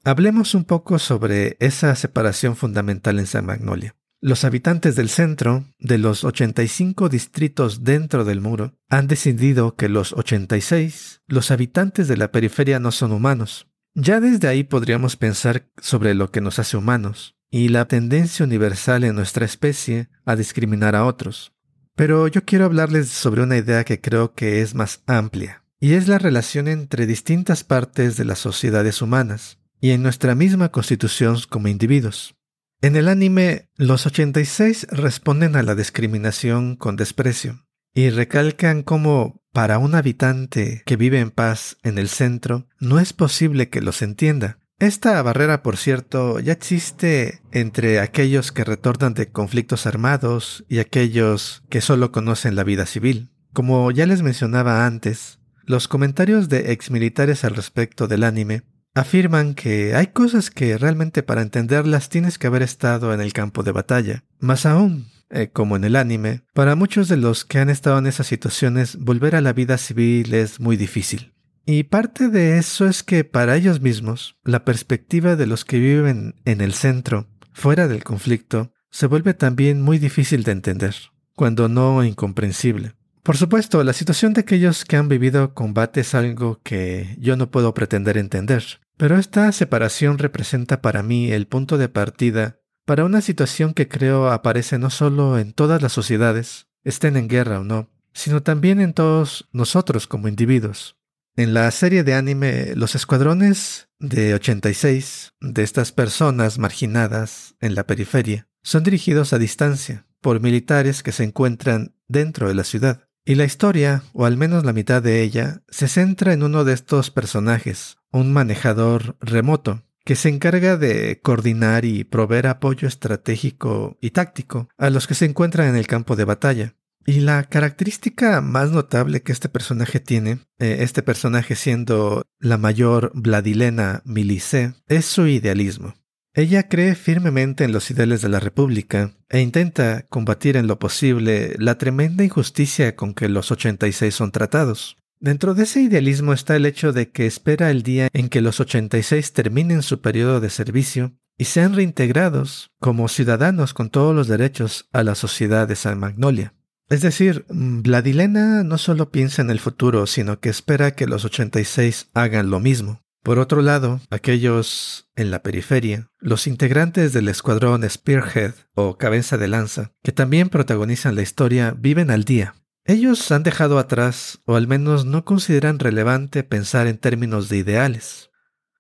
Hablemos 0.04 0.56
un 0.56 0.64
poco 0.64 1.00
sobre 1.00 1.58
esa 1.60 1.94
separación 1.96 2.56
fundamental 2.56 3.20
en 3.20 3.28
San 3.28 3.46
Magnolia. 3.46 3.96
Los 4.20 4.46
habitantes 4.46 4.96
del 4.96 5.10
centro, 5.10 5.66
de 5.78 5.98
los 5.98 6.24
85 6.24 7.10
distritos 7.10 7.84
dentro 7.84 8.26
del 8.26 8.42
muro, 8.42 8.76
han 8.90 9.08
decidido 9.08 9.76
que 9.76 9.90
los 9.90 10.14
86, 10.14 11.22
los 11.28 11.52
habitantes 11.52 12.08
de 12.08 12.18
la 12.18 12.32
periferia 12.32 12.80
no 12.80 12.92
son 12.92 13.12
humanos. 13.12 13.68
Ya 13.94 14.20
desde 14.20 14.48
ahí 14.48 14.64
podríamos 14.64 15.18
pensar 15.18 15.70
sobre 15.80 16.16
lo 16.16 16.32
que 16.32 16.42
nos 16.42 16.60
hace 16.60 16.78
humanos 16.78 17.36
y 17.50 17.70
la 17.70 17.88
tendencia 17.88 18.46
universal 18.46 19.04
en 19.04 19.16
nuestra 19.16 19.46
especie 19.46 20.10
a 20.26 20.36
discriminar 20.36 20.96
a 20.96 21.06
otros. 21.06 21.54
Pero 21.98 22.28
yo 22.28 22.46
quiero 22.46 22.66
hablarles 22.66 23.10
sobre 23.10 23.42
una 23.42 23.58
idea 23.58 23.84
que 23.84 24.00
creo 24.00 24.36
que 24.36 24.62
es 24.62 24.76
más 24.76 25.02
amplia, 25.08 25.64
y 25.80 25.94
es 25.94 26.08
la 26.08 26.20
relación 26.20 26.68
entre 26.68 27.08
distintas 27.08 27.64
partes 27.64 28.18
de 28.18 28.24
las 28.24 28.38
sociedades 28.38 29.02
humanas 29.02 29.58
y 29.82 29.90
en 29.90 30.04
nuestra 30.04 30.36
misma 30.36 30.70
constitución 30.70 31.40
como 31.50 31.70
individuos. 31.70 32.36
En 32.82 32.96
el 32.96 33.08
anime, 33.08 33.72
los 33.78 34.06
86 34.06 34.86
responden 34.92 35.56
a 35.56 35.64
la 35.64 35.74
discriminación 35.74 36.76
con 36.76 36.98
desprecio 36.98 37.66
y 37.96 38.12
recalcan 38.12 38.84
cómo 38.84 39.42
para 39.52 39.80
un 39.80 39.96
habitante 39.96 40.84
que 40.86 40.98
vive 40.98 41.20
en 41.20 41.32
paz 41.32 41.78
en 41.82 41.98
el 41.98 42.10
centro 42.10 42.68
no 42.80 43.00
es 43.00 43.12
posible 43.12 43.70
que 43.70 43.82
los 43.82 44.04
entienda. 44.04 44.60
Esta 44.80 45.20
barrera, 45.24 45.64
por 45.64 45.76
cierto, 45.76 46.40
ya 46.40 46.54
existe 46.54 47.42
entre 47.52 48.00
aquellos 48.00 48.52
que 48.52 48.64
retornan 48.64 49.16
de 49.16 49.30
conflictos 49.32 49.88
armados 49.88 50.66
y 50.70 50.78
aquellos 50.78 51.64
que 51.70 51.82
solo 51.82 52.12
conocen 52.12 52.56
la 52.56 52.64
vida 52.64 52.86
civil. 52.86 53.32
Como 53.54 53.90
ya 53.90 54.06
les 54.06 54.22
mencionaba 54.22 54.86
antes, 54.86 55.40
los 55.66 55.88
comentarios 55.88 56.48
de 56.48 56.74
exmilitares 56.74 57.44
al 57.44 57.56
respecto 57.56 58.08
del 58.08 58.24
anime 58.24 58.62
afirman 58.94 59.56
que 59.56 59.96
hay 59.96 60.08
cosas 60.08 60.52
que 60.52 60.78
realmente 60.78 61.24
para 61.24 61.42
entenderlas 61.42 62.10
tienes 62.10 62.38
que 62.38 62.46
haber 62.46 62.62
estado 62.62 63.16
en 63.16 63.22
el 63.22 63.34
campo 63.34 63.64
de 63.64 63.72
batalla. 63.72 64.24
Más 64.40 64.68
aún, 64.68 65.08
eh, 65.32 65.50
como 65.52 65.76
en 65.76 65.86
el 65.86 65.96
anime, 65.96 66.44
para 66.54 66.76
muchos 66.76 67.08
de 67.08 67.18
los 67.18 67.46
que 67.46 67.58
han 67.58 67.72
estado 67.72 67.98
en 67.98 68.06
esas 68.06 68.28
situaciones, 68.28 68.96
volver 68.98 69.36
a 69.36 69.42
la 69.42 69.54
vida 69.54 69.80
civil 69.80 70.36
es 70.36 70.60
muy 70.60 70.78
difícil. 70.78 71.34
Y 71.70 71.84
parte 71.84 72.30
de 72.30 72.58
eso 72.58 72.88
es 72.88 73.04
que 73.04 73.26
para 73.26 73.58
ellos 73.58 73.82
mismos, 73.82 74.38
la 74.46 74.64
perspectiva 74.64 75.36
de 75.36 75.48
los 75.48 75.66
que 75.66 75.80
viven 75.80 76.36
en 76.46 76.62
el 76.62 76.74
centro, 76.74 77.28
fuera 77.52 77.90
del 77.90 78.06
conflicto, 78.06 78.72
se 78.90 79.06
vuelve 79.06 79.34
también 79.34 79.82
muy 79.82 80.00
difícil 80.00 80.44
de 80.46 80.54
entender, 80.54 80.96
cuando 81.36 81.68
no 81.68 82.06
incomprensible. 82.06 82.94
Por 83.22 83.36
supuesto, 83.36 83.84
la 83.84 83.92
situación 83.92 84.32
de 84.32 84.42
aquellos 84.42 84.86
que 84.86 84.96
han 84.96 85.10
vivido 85.10 85.54
combate 85.54 86.00
es 86.00 86.16
algo 86.16 86.62
que 86.64 87.18
yo 87.20 87.36
no 87.36 87.52
puedo 87.52 87.74
pretender 87.74 88.18
entender, 88.18 88.64
pero 88.96 89.18
esta 89.18 89.52
separación 89.52 90.20
representa 90.20 90.82
para 90.82 91.04
mí 91.04 91.34
el 91.34 91.48
punto 91.48 91.78
de 91.78 91.90
partida 91.90 92.62
para 92.86 93.04
una 93.04 93.20
situación 93.20 93.74
que 93.74 93.90
creo 93.90 94.32
aparece 94.32 94.78
no 94.80 94.90
solo 94.90 95.38
en 95.38 95.52
todas 95.52 95.82
las 95.82 95.92
sociedades, 95.92 96.70
estén 96.86 97.18
en 97.18 97.28
guerra 97.28 97.60
o 97.60 97.66
no, 97.66 97.90
sino 98.14 98.42
también 98.42 98.80
en 98.80 98.94
todos 98.94 99.50
nosotros 99.52 100.08
como 100.08 100.30
individuos. 100.30 100.98
En 101.38 101.54
la 101.54 101.70
serie 101.70 102.04
de 102.04 102.16
anime, 102.16 102.74
los 102.74 102.96
escuadrones 102.96 103.90
de 104.00 104.34
86 104.34 105.36
de 105.40 105.62
estas 105.62 105.92
personas 105.92 106.58
marginadas 106.58 107.54
en 107.62 107.76
la 107.76 107.86
periferia 107.86 108.48
son 108.64 108.84
dirigidos 108.84 109.34
a 109.34 109.38
distancia 109.38 110.08
por 110.20 110.42
militares 110.42 111.04
que 111.04 111.12
se 111.12 111.24
encuentran 111.24 111.94
dentro 112.08 112.48
de 112.48 112.56
la 112.56 112.64
ciudad. 112.64 113.08
Y 113.24 113.36
la 113.36 113.46
historia, 113.46 114.02
o 114.14 114.26
al 114.26 114.36
menos 114.36 114.66
la 114.66 114.74
mitad 114.74 115.04
de 115.04 115.22
ella, 115.22 115.62
se 115.70 115.88
centra 115.88 116.34
en 116.34 116.42
uno 116.42 116.64
de 116.64 116.74
estos 116.74 117.12
personajes, 117.12 117.98
un 118.12 118.34
manejador 118.34 119.16
remoto, 119.22 119.84
que 120.06 120.16
se 120.16 120.30
encarga 120.30 120.76
de 120.76 121.22
coordinar 121.22 121.86
y 121.86 122.04
proveer 122.04 122.48
apoyo 122.48 122.88
estratégico 122.88 123.96
y 124.02 124.10
táctico 124.10 124.70
a 124.76 124.90
los 124.90 125.06
que 125.06 125.14
se 125.14 125.26
encuentran 125.26 125.68
en 125.68 125.76
el 125.76 125.86
campo 125.86 126.16
de 126.16 126.26
batalla. 126.26 126.77
Y 127.10 127.22
la 127.22 127.46
característica 127.46 128.42
más 128.42 128.72
notable 128.72 129.24
que 129.24 129.32
este 129.32 129.48
personaje 129.48 130.02
tiene, 130.02 130.40
eh, 130.60 130.80
este 130.82 131.02
personaje 131.02 131.56
siendo 131.56 132.24
la 132.38 132.58
mayor 132.58 133.14
Vladilena 133.16 134.02
Milice, 134.04 134.74
es 134.90 135.06
su 135.06 135.26
idealismo. 135.26 135.94
Ella 136.34 136.68
cree 136.68 136.96
firmemente 136.96 137.64
en 137.64 137.72
los 137.72 137.90
ideales 137.92 138.22
de 138.22 138.28
la 138.28 138.42
República 138.42 139.14
e 139.30 139.40
intenta 139.40 140.06
combatir 140.10 140.58
en 140.58 140.68
lo 140.68 140.80
posible 140.80 141.56
la 141.60 141.78
tremenda 141.78 142.26
injusticia 142.26 142.98
con 142.98 143.14
que 143.14 143.30
los 143.30 143.54
86 143.54 144.14
son 144.14 144.34
tratados. 144.34 144.98
Dentro 145.18 145.54
de 145.54 145.64
ese 145.64 145.82
idealismo 145.82 146.34
está 146.34 146.58
el 146.58 146.66
hecho 146.66 146.92
de 146.92 147.10
que 147.10 147.26
espera 147.26 147.72
el 147.72 147.84
día 147.84 148.10
en 148.12 148.28
que 148.28 148.42
los 148.42 148.60
86 148.60 149.32
terminen 149.32 149.82
su 149.82 150.02
periodo 150.02 150.42
de 150.42 150.50
servicio 150.50 151.14
y 151.38 151.46
sean 151.46 151.74
reintegrados 151.74 152.70
como 152.82 153.08
ciudadanos 153.08 153.74
con 153.74 153.90
todos 153.90 154.14
los 154.14 154.28
derechos 154.28 154.90
a 154.92 155.04
la 155.04 155.16
sociedad 155.16 155.70
de 155.70 155.78
San 155.78 156.00
Magnolia. 156.00 156.54
Es 156.90 157.02
decir, 157.02 157.46
Vladilena 157.50 158.64
no 158.64 158.78
solo 158.78 159.12
piensa 159.12 159.42
en 159.42 159.50
el 159.50 159.60
futuro, 159.60 160.08
sino 160.08 160.40
que 160.40 160.50
espera 160.50 160.92
que 160.92 161.06
los 161.06 161.26
86 161.26 162.10
hagan 162.14 162.50
lo 162.50 162.62
mismo. 162.62 163.02
Por 163.24 163.40
otro 163.40 163.62
lado, 163.62 164.00
aquellos 164.10 165.10
en 165.18 165.32
la 165.32 165.44
periferia, 165.44 166.10
los 166.20 166.48
integrantes 166.48 167.12
del 167.12 167.28
escuadrón 167.28 167.84
Spearhead 167.90 168.54
o 168.74 168.98
cabeza 168.98 169.38
de 169.38 169.50
lanza, 169.50 169.92
que 170.02 170.14
también 170.14 170.48
protagonizan 170.48 171.16
la 171.16 171.24
historia, 171.24 171.76
viven 171.78 172.10
al 172.10 172.24
día. 172.24 172.56
Ellos 172.86 173.30
han 173.34 173.44
dejado 173.44 173.80
atrás, 173.80 174.40
o 174.46 174.56
al 174.56 174.68
menos 174.68 175.04
no 175.04 175.26
consideran 175.26 175.80
relevante 175.80 176.44
pensar 176.44 176.88
en 176.88 176.98
términos 176.98 177.50
de 177.50 177.58
ideales. 177.58 178.30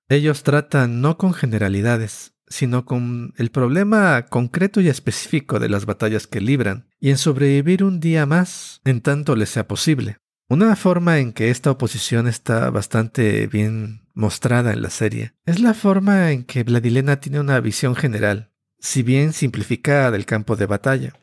Ellos 0.07 0.43
tratan 0.43 1.01
no 1.01 1.17
con 1.17 1.33
generalidades, 1.33 2.37
sino 2.48 2.86
con 2.86 3.34
el 3.38 3.51
problema 3.51 4.25
concreto 4.25 4.82
y 4.82 4.89
específico 4.89 5.60
de 5.60 5.70
las 5.70 5.86
batallas 5.86 6.27
que 6.27 6.42
libran, 6.42 6.88
y 7.00 7.10
en 7.10 7.18
sobrevivir 7.18 7.84
un 7.84 8.00
día 8.00 8.25
más 8.25 8.82
en 8.86 9.01
tanto 9.01 9.36
les 9.36 9.50
sea 9.50 9.68
posible. 9.68 10.18
Una 10.50 10.75
forma 10.77 11.20
en 11.20 11.34
que 11.34 11.50
esta 11.50 11.72
oposición 11.72 12.25
está 12.27 12.70
bastante 12.70 13.48
bien 13.48 14.08
mostrada 14.13 14.72
en 14.72 14.82
la 14.82 14.89
serie 14.89 15.34
es 15.46 15.60
la 15.60 15.74
forma 15.74 16.32
en 16.32 16.44
que 16.44 16.63
Vladilena 16.63 17.20
tiene 17.20 17.42
una 17.42 17.60
visión 17.60 17.96
general, 17.96 18.51
si 18.80 19.04
bien 19.04 19.34
simplificada 19.34 20.10
del 20.10 20.25
campo 20.25 20.56
de 20.56 20.66
batalla. 20.66 21.13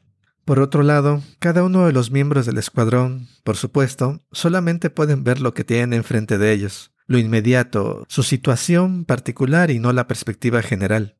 Por 0.44 0.58
otro 0.58 0.82
lado, 0.82 1.22
cada 1.38 1.64
uno 1.64 1.86
de 1.86 1.92
los 1.92 2.10
miembros 2.10 2.44
del 2.44 2.58
escuadrón, 2.58 3.28
por 3.44 3.56
supuesto, 3.56 4.20
solamente 4.30 4.90
pueden 4.90 5.24
ver 5.24 5.40
lo 5.40 5.54
que 5.54 5.64
tienen 5.64 5.94
enfrente 5.94 6.36
de 6.36 6.52
ellos, 6.52 6.92
lo 7.06 7.18
inmediato, 7.18 8.04
su 8.08 8.22
situación 8.22 9.04
particular 9.04 9.70
y 9.70 9.78
no 9.78 9.92
la 9.92 10.06
perspectiva 10.06 10.62
general. 10.62 11.18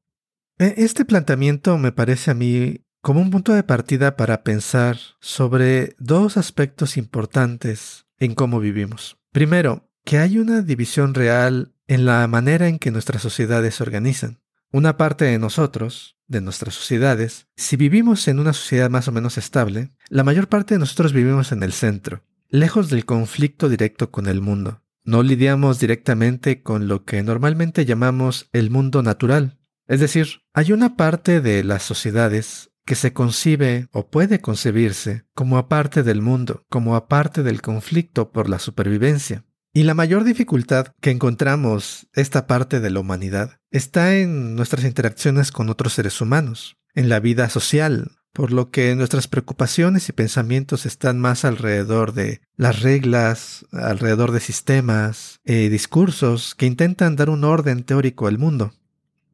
E, 0.59 0.75
este 0.79 1.05
planteamiento 1.05 1.79
me 1.79 1.93
parece 1.93 2.31
a 2.31 2.35
mí 2.35 2.85
como 3.01 3.21
un 3.21 3.31
punto 3.31 3.53
de 3.53 3.65
partida 3.65 4.17
para 4.17 4.43
pensar 4.43 4.99
sobre 5.21 5.95
dos 5.99 6.37
aspectos 6.37 6.97
importantes 6.97 8.07
en 8.19 8.35
cómo 8.35 8.61
vivimos. 8.61 9.19
Primero, 9.31 9.91
que 10.05 10.19
hay 10.19 10.39
una 10.39 10.63
división 10.63 11.13
real 11.13 11.75
en 11.87 12.07
la 12.07 12.27
manera 12.29 12.69
en 12.69 12.79
que 12.79 12.91
nuestras 12.91 13.21
sociedades 13.21 13.75
se 13.75 13.83
organizan. 13.83 14.41
Una 14.71 14.97
parte 14.97 15.27
de 15.27 15.39
nosotros, 15.39 16.17
de 16.27 16.41
nuestras 16.41 16.75
sociedades, 16.75 17.47
si 17.57 17.77
vivimos 17.77 18.27
en 18.29 18.39
una 18.39 18.53
sociedad 18.53 18.91
más 18.91 19.09
o 19.09 19.13
menos 19.13 19.39
estable, 19.39 19.93
la 20.09 20.25
mayor 20.25 20.49
parte 20.49 20.75
de 20.75 20.81
nosotros 20.81 21.13
vivimos 21.13 21.53
en 21.53 21.63
el 21.63 21.73
centro, 21.73 22.23
lejos 22.49 22.89
del 22.91 23.05
conflicto 23.05 23.69
directo 23.69 24.11
con 24.11 24.27
el 24.27 24.41
mundo. 24.41 24.84
No 25.05 25.23
lidiamos 25.23 25.81
directamente 25.81 26.63
con 26.63 26.89
lo 26.89 27.05
que 27.05 27.23
normalmente 27.23 27.85
llamamos 27.85 28.49
el 28.53 28.71
mundo 28.71 29.03
natural. 29.03 29.59
Es 29.87 30.01
decir, 30.01 30.43
hay 30.55 30.73
una 30.73 30.97
parte 30.97 31.43
de 31.43 31.63
las 31.63 31.83
sociedades 31.83 32.71
que 32.87 32.95
se 32.95 33.13
concibe 33.13 33.89
o 33.93 34.09
puede 34.09 34.41
concebirse 34.41 35.27
como 35.35 35.59
aparte 35.59 36.03
del 36.03 36.23
mundo, 36.23 36.65
como 36.71 36.97
aparte 36.97 37.43
del 37.43 37.61
conflicto 37.61 38.33
por 38.33 38.49
la 38.49 38.59
supervivencia. 38.59 39.45
Y 39.75 39.83
la 39.83 39.95
mayor 39.95 40.25
dificultad 40.25 40.95
que 41.01 41.11
encontramos 41.11 42.07
esta 42.15 42.47
parte 42.47 42.81
de 42.81 42.91
la 42.91 43.01
humanidad 43.01 43.59
está 43.71 44.17
en 44.17 44.55
nuestras 44.55 44.85
interacciones 44.85 45.53
con 45.53 45.69
otros 45.69 45.93
seres 45.93 46.21
humanos, 46.21 46.79
en 46.95 47.09
la 47.09 47.21
vida 47.21 47.51
social, 47.51 48.13
por 48.35 48.53
lo 48.53 48.71
que 48.71 48.95
nuestras 48.97 49.29
preocupaciones 49.29 50.09
y 50.09 50.13
pensamientos 50.13 50.87
están 50.87 51.21
más 51.21 51.45
alrededor 51.45 52.13
de 52.13 52.41
las 52.57 52.83
reglas, 52.83 53.65
alrededor 53.71 54.33
de 54.33 54.41
sistemas, 54.41 55.41
eh, 55.45 55.69
discursos 55.71 56.57
que 56.57 56.67
intentan 56.67 57.15
dar 57.15 57.31
un 57.31 57.45
orden 57.45 57.85
teórico 57.85 58.27
al 58.27 58.39
mundo. 58.39 58.75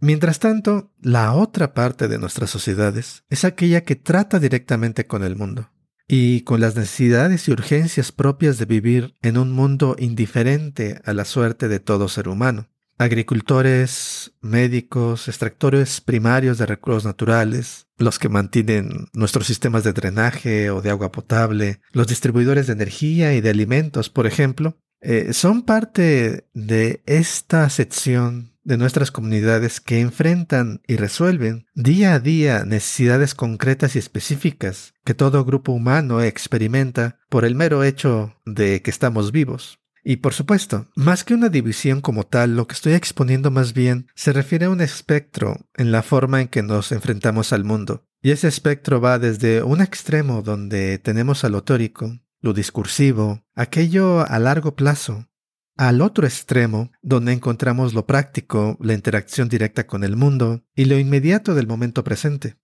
Mientras 0.00 0.38
tanto, 0.38 0.92
la 1.00 1.32
otra 1.32 1.72
parte 1.72 2.08
de 2.08 2.18
nuestras 2.18 2.50
sociedades 2.50 3.24
es 3.30 3.44
aquella 3.44 3.84
que 3.84 3.96
trata 3.96 4.38
directamente 4.38 5.06
con 5.06 5.24
el 5.24 5.34
mundo 5.34 5.70
y 6.06 6.42
con 6.42 6.60
las 6.60 6.76
necesidades 6.76 7.48
y 7.48 7.52
urgencias 7.52 8.12
propias 8.12 8.58
de 8.58 8.66
vivir 8.66 9.16
en 9.22 9.38
un 9.38 9.50
mundo 9.50 9.96
indiferente 9.98 11.00
a 11.06 11.14
la 11.14 11.24
suerte 11.24 11.68
de 11.68 11.80
todo 11.80 12.08
ser 12.08 12.28
humano 12.28 12.68
agricultores, 13.00 14.34
médicos, 14.42 15.26
extractores 15.26 16.02
primarios 16.02 16.58
de 16.58 16.66
recursos 16.66 17.06
naturales, 17.06 17.86
los 18.00 18.18
que 18.18 18.28
mantienen 18.28 19.08
nuestros 19.12 19.46
sistemas 19.46 19.84
de 19.84 19.92
drenaje 19.92 20.70
o 20.70 20.80
de 20.80 20.90
agua 20.90 21.12
potable, 21.12 21.80
los 21.92 22.08
distribuidores 22.08 22.66
de 22.66 22.72
energía 22.72 23.34
y 23.34 23.40
de 23.40 23.50
alimentos, 23.50 24.10
por 24.10 24.26
ejemplo, 24.26 24.76
eh, 25.00 25.32
son 25.32 25.62
parte 25.62 26.48
de 26.52 27.02
esta 27.06 27.68
sección 27.70 28.50
de 28.62 28.76
nuestras 28.76 29.10
comunidades 29.10 29.80
que 29.80 30.00
enfrentan 30.00 30.82
y 30.86 30.96
resuelven 30.96 31.66
día 31.74 32.14
a 32.14 32.20
día 32.20 32.64
necesidades 32.64 33.34
concretas 33.34 33.96
y 33.96 33.98
específicas 33.98 34.94
que 35.04 35.14
todo 35.14 35.44
grupo 35.44 35.72
humano 35.72 36.22
experimenta 36.22 37.18
por 37.28 37.44
el 37.44 37.54
mero 37.54 37.82
hecho 37.82 38.36
de 38.44 38.82
que 38.82 38.90
estamos 38.90 39.32
vivos. 39.32 39.79
Y 40.02 40.16
por 40.16 40.32
supuesto, 40.32 40.86
más 40.94 41.24
que 41.24 41.34
una 41.34 41.48
división 41.48 42.00
como 42.00 42.24
tal, 42.24 42.56
lo 42.56 42.66
que 42.66 42.74
estoy 42.74 42.94
exponiendo 42.94 43.50
más 43.50 43.74
bien 43.74 44.08
se 44.14 44.32
refiere 44.32 44.66
a 44.66 44.70
un 44.70 44.80
espectro 44.80 45.68
en 45.76 45.92
la 45.92 46.02
forma 46.02 46.40
en 46.40 46.48
que 46.48 46.62
nos 46.62 46.92
enfrentamos 46.92 47.52
al 47.52 47.64
mundo. 47.64 48.06
Y 48.22 48.30
ese 48.30 48.48
espectro 48.48 49.00
va 49.00 49.18
desde 49.18 49.62
un 49.62 49.80
extremo 49.80 50.42
donde 50.42 50.98
tenemos 50.98 51.44
a 51.44 51.48
lo 51.48 51.62
teórico, 51.64 52.18
lo 52.40 52.52
discursivo, 52.52 53.44
aquello 53.54 54.20
a 54.26 54.38
largo 54.38 54.74
plazo, 54.74 55.28
al 55.76 56.02
otro 56.02 56.26
extremo 56.26 56.92
donde 57.00 57.32
encontramos 57.32 57.94
lo 57.94 58.06
práctico, 58.06 58.76
la 58.80 58.92
interacción 58.92 59.48
directa 59.48 59.86
con 59.86 60.04
el 60.04 60.16
mundo 60.16 60.62
y 60.74 60.84
lo 60.84 60.98
inmediato 60.98 61.54
del 61.54 61.66
momento 61.66 62.04
presente. 62.04 62.56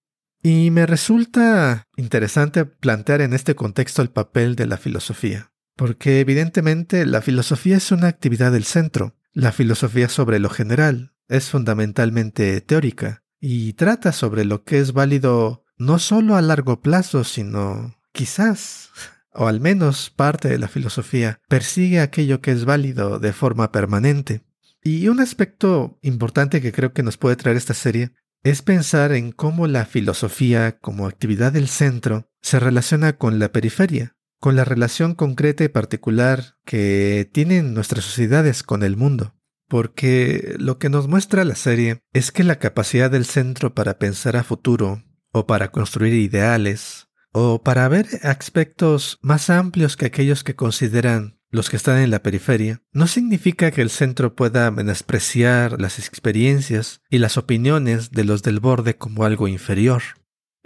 Y 0.43 0.71
me 0.71 0.85
resulta 0.85 1.85
interesante 1.97 2.67
plantear 2.67 3.23
en 3.23 3.33
este 3.33 3.55
contexto 3.55 4.03
el 4.03 4.11
papel 4.11 4.55
de 4.55 4.67
la 4.67 4.77
filosofía. 4.77 5.51
Porque 5.77 6.21
evidentemente 6.21 7.05
la 7.05 7.21
filosofía 7.21 7.77
es 7.77 7.93
una 7.93 8.09
actividad 8.09 8.51
del 8.51 8.65
centro. 8.65 9.15
La 9.33 9.53
filosofía 9.53 10.09
sobre 10.09 10.39
lo 10.39 10.49
general 10.49 11.13
es 11.29 11.51
fundamentalmente 11.51 12.61
teórica 12.63 13.23
y 13.41 13.75
trata 13.75 14.13
sobre 14.13 14.45
lo 14.45 14.65
que 14.65 14.79
es 14.79 14.93
válido 14.93 15.65
no 15.77 15.99
solo 15.99 16.37
a 16.37 16.43
largo 16.43 16.81
plazo, 16.81 17.25
sino 17.25 17.95
quizás, 18.13 18.91
o 19.33 19.47
al 19.47 19.61
menos 19.61 20.11
parte 20.11 20.49
de 20.49 20.59
la 20.59 20.69
filosofía, 20.69 21.41
persigue 21.49 22.01
aquello 22.01 22.41
que 22.41 22.53
es 22.53 22.65
válido 22.65 23.19
de 23.19 23.35
forma 23.35 23.73
permanente. 23.73 24.43
Y 24.83 25.09
un 25.09 25.21
aspecto 25.21 25.99
importante 26.01 26.63
que 26.63 26.73
creo 26.73 26.93
que 26.93 27.03
nos 27.03 27.19
puede 27.19 27.37
traer 27.37 27.57
esta 27.57 27.75
serie 27.75 28.13
es 28.43 28.63
pensar 28.63 29.13
en 29.13 29.33
cómo 29.33 29.67
la 29.67 29.85
filosofía 29.85 30.79
como 30.79 31.07
actividad 31.07 31.53
del 31.53 31.69
centro 31.69 32.31
se 32.41 32.61
relaciona 32.61 33.19
con 33.19 33.39
la 33.39 33.51
periferia, 33.51 34.16
con 34.39 34.57
la 34.57 34.65
relación 34.65 35.15
concreta 35.15 35.65
y 35.65 35.69
particular 35.69 36.57
que 36.65 37.29
tienen 37.33 37.75
nuestras 37.75 38.05
sociedades 38.05 38.63
con 38.63 38.83
el 38.83 38.97
mundo. 38.97 39.35
Porque 39.69 40.55
lo 40.59 40.79
que 40.79 40.89
nos 40.89 41.09
muestra 41.09 41.45
la 41.45 41.57
serie 41.57 42.01
es 42.13 42.31
que 42.31 42.45
la 42.45 42.59
capacidad 42.59 43.11
del 43.11 43.25
centro 43.25 43.75
para 43.75 43.99
pensar 43.99 44.37
a 44.37 44.45
futuro, 44.45 45.03
o 45.33 45.47
para 45.47 45.71
construir 45.73 46.15
ideales, 46.15 47.09
o 47.33 47.63
para 47.63 47.89
ver 47.89 48.07
aspectos 48.23 49.19
más 49.23 49.51
amplios 49.51 49.97
que 49.97 50.07
aquellos 50.07 50.45
que 50.45 50.55
consideran 50.55 51.39
los 51.51 51.69
que 51.69 51.77
están 51.77 51.99
en 51.99 52.11
la 52.11 52.23
periferia, 52.23 52.83
no 52.93 53.07
significa 53.07 53.71
que 53.71 53.83
el 53.83 53.91
centro 53.91 54.35
pueda 54.35 54.71
menospreciar 54.71 55.81
las 55.81 55.99
experiencias 55.99 57.01
y 57.11 57.19
las 57.19 57.37
opiniones 57.37 58.11
de 58.11 58.25
los 58.25 58.43
del 58.43 58.61
borde 58.61 58.97
como 58.97 59.25
algo 59.25 59.49
inferior. 59.49 60.03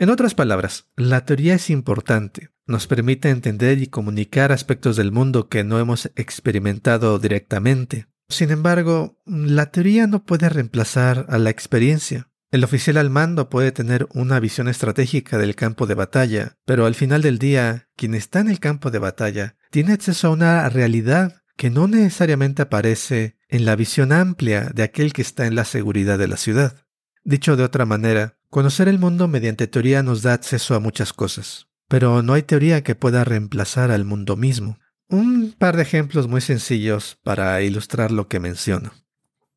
En 0.01 0.09
otras 0.09 0.35
palabras, 0.35 0.87
la 0.97 1.27
teoría 1.27 1.57
es 1.57 1.69
importante, 1.69 2.49
nos 2.67 2.87
permite 2.87 3.29
entender 3.29 3.83
y 3.83 3.89
comunicar 3.89 4.51
aspectos 4.51 4.97
del 4.97 5.13
mundo 5.13 5.51
que 5.51 5.63
no 5.63 5.79
hemos 5.79 6.07
experimentado 6.17 7.19
directamente. 7.19 8.07
Sin 8.31 8.51
embargo, 8.51 9.21
la 9.27 9.71
teoría 9.71 10.07
no 10.07 10.25
puede 10.25 10.49
reemplazar 10.49 11.27
a 11.29 11.37
la 11.37 11.51
experiencia. 11.51 12.31
El 12.51 12.65
oficial 12.65 12.97
al 12.97 13.11
mando 13.11 13.51
puede 13.51 13.73
tener 13.73 14.09
una 14.15 14.41
visión 14.41 14.69
estratégica 14.69 15.37
del 15.37 15.55
campo 15.55 15.87
de 15.87 15.97
batalla, 15.97 16.57
pero 16.65 16.87
al 16.87 16.95
final 16.95 17.21
del 17.21 17.39
día, 17.39 17.91
quien 17.95 18.15
está 18.15 18.41
en 18.41 18.49
el 18.49 18.59
campo 18.59 18.91
de 18.91 19.01
batalla 19.01 19.57
tiene 19.71 19.93
acceso 19.93 20.29
a 20.29 20.31
una 20.31 20.67
realidad 20.71 21.43
que 21.59 21.69
no 21.69 21.89
necesariamente 21.89 22.63
aparece 22.63 23.37
en 23.49 23.67
la 23.67 23.77
visión 23.77 24.13
amplia 24.13 24.71
de 24.75 24.83
aquel 24.83 25.13
que 25.13 25.21
está 25.21 25.47
en 25.47 25.57
la 25.57 25.67
seguridad 25.67 26.19
de 26.19 26.29
la 26.29 26.39
ciudad. 26.39 26.87
Dicho 27.23 27.55
de 27.57 27.65
otra 27.65 27.85
manera, 27.85 28.39
conocer 28.51 28.89
el 28.89 28.99
mundo 28.99 29.29
mediante 29.29 29.67
teoría 29.69 30.03
nos 30.03 30.23
da 30.23 30.35
acceso 30.35 30.75
a 30.75 30.81
muchas 30.81 31.13
cosas, 31.13 31.69
pero 31.89 32.23
no 32.23 32.35
hay 32.35 32.43
teoría 32.43 32.83
que 32.83 32.97
pueda 32.97 33.25
reemplazar 33.25 33.91
al 33.91 34.05
mundo 34.05 34.37
mismo. 34.37 34.79
Un 35.09 35.55
par 35.57 35.77
de 35.77 35.83
ejemplos 35.83 36.29
muy 36.29 36.41
sencillos 36.41 37.19
para 37.23 37.63
ilustrar 37.63 38.11
lo 38.11 38.29
que 38.29 38.41
menciono. 38.41 38.93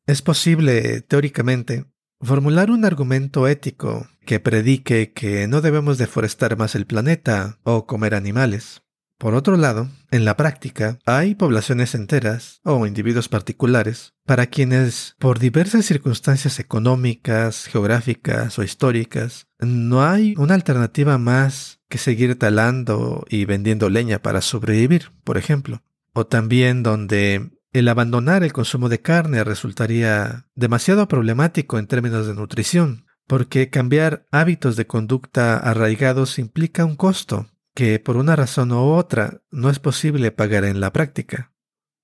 Es 0.06 0.22
posible, 0.22 1.00
teóricamente, 1.02 1.86
formular 2.20 2.70
un 2.70 2.84
argumento 2.84 3.48
ético 3.48 4.08
que 4.26 4.40
predique 4.40 5.12
que 5.12 5.46
no 5.48 5.60
debemos 5.60 5.98
deforestar 5.98 6.56
más 6.56 6.74
el 6.74 6.86
planeta 6.86 7.58
o 7.62 7.86
comer 7.86 8.14
animales. 8.14 8.83
Por 9.24 9.34
otro 9.34 9.56
lado, 9.56 9.88
en 10.10 10.26
la 10.26 10.36
práctica, 10.36 10.98
hay 11.06 11.34
poblaciones 11.34 11.94
enteras 11.94 12.60
o 12.62 12.86
individuos 12.86 13.30
particulares 13.30 14.12
para 14.26 14.48
quienes, 14.48 15.16
por 15.18 15.38
diversas 15.38 15.86
circunstancias 15.86 16.60
económicas, 16.60 17.64
geográficas 17.64 18.58
o 18.58 18.62
históricas, 18.62 19.46
no 19.58 20.04
hay 20.04 20.34
una 20.36 20.52
alternativa 20.52 21.16
más 21.16 21.80
que 21.88 21.96
seguir 21.96 22.38
talando 22.38 23.24
y 23.30 23.46
vendiendo 23.46 23.88
leña 23.88 24.18
para 24.18 24.42
sobrevivir, 24.42 25.10
por 25.24 25.38
ejemplo. 25.38 25.82
O 26.12 26.26
también 26.26 26.82
donde 26.82 27.50
el 27.72 27.88
abandonar 27.88 28.44
el 28.44 28.52
consumo 28.52 28.90
de 28.90 29.00
carne 29.00 29.42
resultaría 29.42 30.48
demasiado 30.54 31.08
problemático 31.08 31.78
en 31.78 31.86
términos 31.86 32.26
de 32.26 32.34
nutrición, 32.34 33.06
porque 33.26 33.70
cambiar 33.70 34.26
hábitos 34.30 34.76
de 34.76 34.86
conducta 34.86 35.56
arraigados 35.56 36.38
implica 36.38 36.84
un 36.84 36.96
costo 36.96 37.48
que 37.74 37.98
por 37.98 38.16
una 38.16 38.36
razón 38.36 38.72
u 38.72 38.92
otra 38.92 39.42
no 39.50 39.70
es 39.70 39.78
posible 39.78 40.30
pagar 40.30 40.64
en 40.64 40.80
la 40.80 40.92
práctica. 40.92 41.52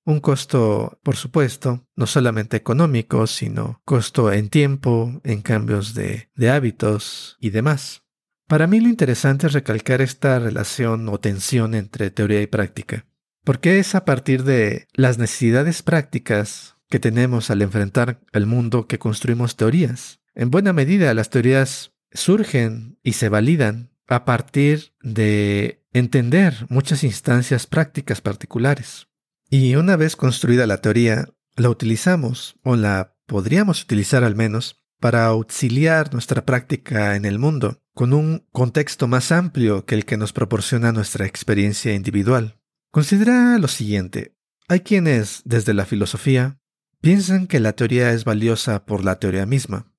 Un 0.04 0.20
costo, 0.20 0.98
por 1.02 1.16
supuesto, 1.16 1.86
no 1.94 2.06
solamente 2.06 2.56
económico, 2.56 3.26
sino 3.26 3.80
costo 3.84 4.32
en 4.32 4.48
tiempo, 4.48 5.20
en 5.24 5.42
cambios 5.42 5.94
de, 5.94 6.30
de 6.34 6.50
hábitos 6.50 7.36
y 7.38 7.50
demás. 7.50 8.02
Para 8.48 8.66
mí 8.66 8.80
lo 8.80 8.88
interesante 8.88 9.46
es 9.46 9.52
recalcar 9.52 10.00
esta 10.00 10.38
relación 10.40 11.08
o 11.08 11.20
tensión 11.20 11.74
entre 11.74 12.10
teoría 12.10 12.42
y 12.42 12.48
práctica. 12.48 13.06
Porque 13.44 13.78
es 13.78 13.94
a 13.94 14.04
partir 14.04 14.42
de 14.42 14.88
las 14.92 15.18
necesidades 15.18 15.82
prácticas 15.82 16.76
que 16.88 16.98
tenemos 16.98 17.50
al 17.50 17.62
enfrentar 17.62 18.20
el 18.32 18.46
mundo 18.46 18.88
que 18.88 18.98
construimos 18.98 19.56
teorías. 19.56 20.20
En 20.34 20.50
buena 20.50 20.72
medida 20.72 21.14
las 21.14 21.30
teorías 21.30 21.92
surgen 22.12 22.98
y 23.02 23.12
se 23.12 23.28
validan 23.28 23.92
a 24.10 24.24
partir 24.24 24.92
de 25.02 25.82
entender 25.92 26.66
muchas 26.68 27.04
instancias 27.04 27.66
prácticas 27.66 28.20
particulares. 28.20 29.08
Y 29.48 29.76
una 29.76 29.96
vez 29.96 30.16
construida 30.16 30.66
la 30.66 30.80
teoría, 30.80 31.28
la 31.56 31.70
utilizamos, 31.70 32.56
o 32.62 32.76
la 32.76 33.16
podríamos 33.26 33.82
utilizar 33.82 34.24
al 34.24 34.34
menos, 34.34 34.82
para 34.98 35.26
auxiliar 35.26 36.12
nuestra 36.12 36.44
práctica 36.44 37.16
en 37.16 37.24
el 37.24 37.38
mundo, 37.38 37.82
con 37.94 38.12
un 38.12 38.46
contexto 38.52 39.06
más 39.06 39.32
amplio 39.32 39.86
que 39.86 39.94
el 39.94 40.04
que 40.04 40.16
nos 40.16 40.32
proporciona 40.32 40.92
nuestra 40.92 41.26
experiencia 41.26 41.94
individual. 41.94 42.60
Considera 42.90 43.58
lo 43.58 43.68
siguiente. 43.68 44.36
Hay 44.68 44.80
quienes, 44.80 45.42
desde 45.44 45.72
la 45.72 45.86
filosofía, 45.86 46.58
piensan 47.00 47.46
que 47.46 47.60
la 47.60 47.74
teoría 47.74 48.12
es 48.12 48.24
valiosa 48.24 48.84
por 48.84 49.04
la 49.04 49.20
teoría 49.20 49.46
misma. 49.46 49.89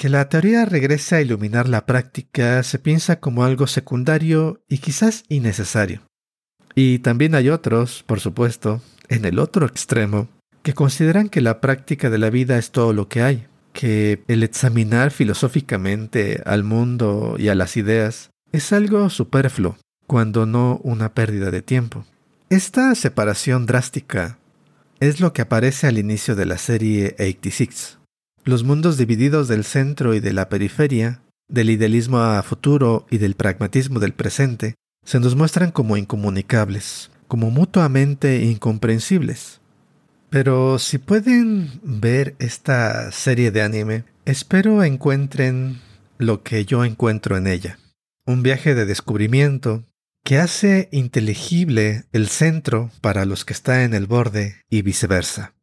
Que 0.00 0.08
la 0.08 0.30
teoría 0.30 0.64
regrese 0.64 1.16
a 1.16 1.20
iluminar 1.20 1.68
la 1.68 1.84
práctica 1.84 2.62
se 2.62 2.78
piensa 2.78 3.20
como 3.20 3.44
algo 3.44 3.66
secundario 3.66 4.64
y 4.66 4.78
quizás 4.78 5.24
innecesario. 5.28 6.00
Y 6.74 7.00
también 7.00 7.34
hay 7.34 7.50
otros, 7.50 8.02
por 8.06 8.18
supuesto, 8.18 8.80
en 9.10 9.26
el 9.26 9.38
otro 9.38 9.66
extremo, 9.66 10.28
que 10.62 10.72
consideran 10.72 11.28
que 11.28 11.42
la 11.42 11.60
práctica 11.60 12.08
de 12.08 12.16
la 12.16 12.30
vida 12.30 12.56
es 12.56 12.70
todo 12.70 12.94
lo 12.94 13.08
que 13.08 13.20
hay, 13.20 13.46
que 13.74 14.22
el 14.26 14.42
examinar 14.42 15.10
filosóficamente 15.10 16.40
al 16.46 16.64
mundo 16.64 17.36
y 17.38 17.48
a 17.48 17.54
las 17.54 17.76
ideas 17.76 18.30
es 18.52 18.72
algo 18.72 19.10
superfluo, 19.10 19.76
cuando 20.06 20.46
no 20.46 20.80
una 20.82 21.12
pérdida 21.12 21.50
de 21.50 21.60
tiempo. 21.60 22.06
Esta 22.48 22.94
separación 22.94 23.66
drástica 23.66 24.38
es 24.98 25.20
lo 25.20 25.34
que 25.34 25.42
aparece 25.42 25.88
al 25.88 25.98
inicio 25.98 26.36
de 26.36 26.46
la 26.46 26.56
serie 26.56 27.14
86. 27.18 27.99
Los 28.44 28.64
mundos 28.64 28.96
divididos 28.96 29.48
del 29.48 29.64
centro 29.64 30.14
y 30.14 30.20
de 30.20 30.32
la 30.32 30.48
periferia, 30.48 31.20
del 31.48 31.68
idealismo 31.68 32.18
a 32.18 32.42
futuro 32.42 33.06
y 33.10 33.18
del 33.18 33.34
pragmatismo 33.34 34.00
del 34.00 34.14
presente, 34.14 34.76
se 35.04 35.20
nos 35.20 35.36
muestran 35.36 35.72
como 35.72 35.96
incomunicables, 35.96 37.10
como 37.28 37.50
mutuamente 37.50 38.42
incomprensibles. 38.42 39.60
Pero 40.30 40.78
si 40.78 40.98
pueden 40.98 41.80
ver 41.82 42.34
esta 42.38 43.12
serie 43.12 43.50
de 43.50 43.62
anime, 43.62 44.04
espero 44.24 44.84
encuentren 44.84 45.80
lo 46.18 46.42
que 46.42 46.64
yo 46.64 46.84
encuentro 46.84 47.36
en 47.36 47.46
ella. 47.46 47.78
Un 48.24 48.42
viaje 48.42 48.74
de 48.74 48.86
descubrimiento, 48.86 49.84
que 50.24 50.38
hace 50.38 50.88
inteligible 50.92 52.04
el 52.12 52.28
centro 52.28 52.90
para 53.00 53.24
los 53.24 53.44
que 53.44 53.52
están 53.52 53.80
en 53.80 53.94
el 53.94 54.06
borde 54.06 54.56
y 54.70 54.82
viceversa. 54.82 55.54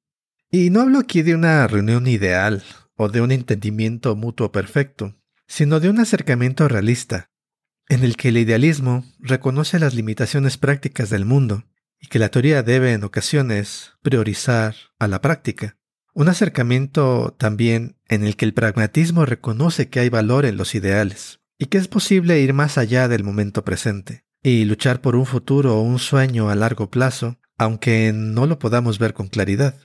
Y 0.60 0.72
no 0.72 0.82
hablo 0.82 0.98
aquí 0.98 1.22
de 1.22 1.36
una 1.36 1.68
reunión 1.68 2.08
ideal 2.08 2.64
o 2.96 3.10
de 3.10 3.22
un 3.22 3.32
entendimiento 3.32 4.16
mutuo 4.16 4.52
perfecto, 4.52 5.16
sino 5.46 5.80
de 5.80 5.88
un 5.88 6.00
acercamiento 6.00 6.68
realista, 6.68 7.30
en 7.90 8.04
el 8.04 8.18
que 8.18 8.30
el 8.30 8.38
idealismo 8.38 9.06
reconoce 9.20 9.78
las 9.78 9.94
limitaciones 9.94 10.58
prácticas 10.58 11.12
del 11.12 11.26
mundo 11.26 11.66
y 12.00 12.08
que 12.08 12.18
la 12.18 12.30
teoría 12.30 12.64
debe 12.64 12.94
en 12.94 13.04
ocasiones 13.04 13.92
priorizar 14.02 14.74
a 14.98 15.08
la 15.08 15.22
práctica. 15.22 15.78
Un 16.16 16.28
acercamiento 16.28 17.36
también 17.38 18.00
en 18.08 18.24
el 18.24 18.36
que 18.36 18.46
el 18.46 18.56
pragmatismo 18.56 19.28
reconoce 19.28 19.90
que 19.90 20.00
hay 20.00 20.10
valor 20.10 20.44
en 20.44 20.58
los 20.58 20.74
ideales 20.74 21.40
y 21.60 21.68
que 21.68 21.78
es 21.78 21.88
posible 21.88 22.42
ir 22.42 22.54
más 22.54 22.80
allá 22.80 23.08
del 23.08 23.24
momento 23.24 23.64
presente 23.64 24.26
y 24.42 24.66
luchar 24.66 25.02
por 25.02 25.16
un 25.16 25.28
futuro 25.28 25.78
o 25.78 25.84
un 25.84 26.00
sueño 26.00 26.50
a 26.50 26.56
largo 26.56 26.90
plazo, 26.90 27.38
aunque 27.60 28.12
no 28.12 28.48
lo 28.48 28.58
podamos 28.58 28.98
ver 28.98 29.14
con 29.14 29.28
claridad. 29.28 29.76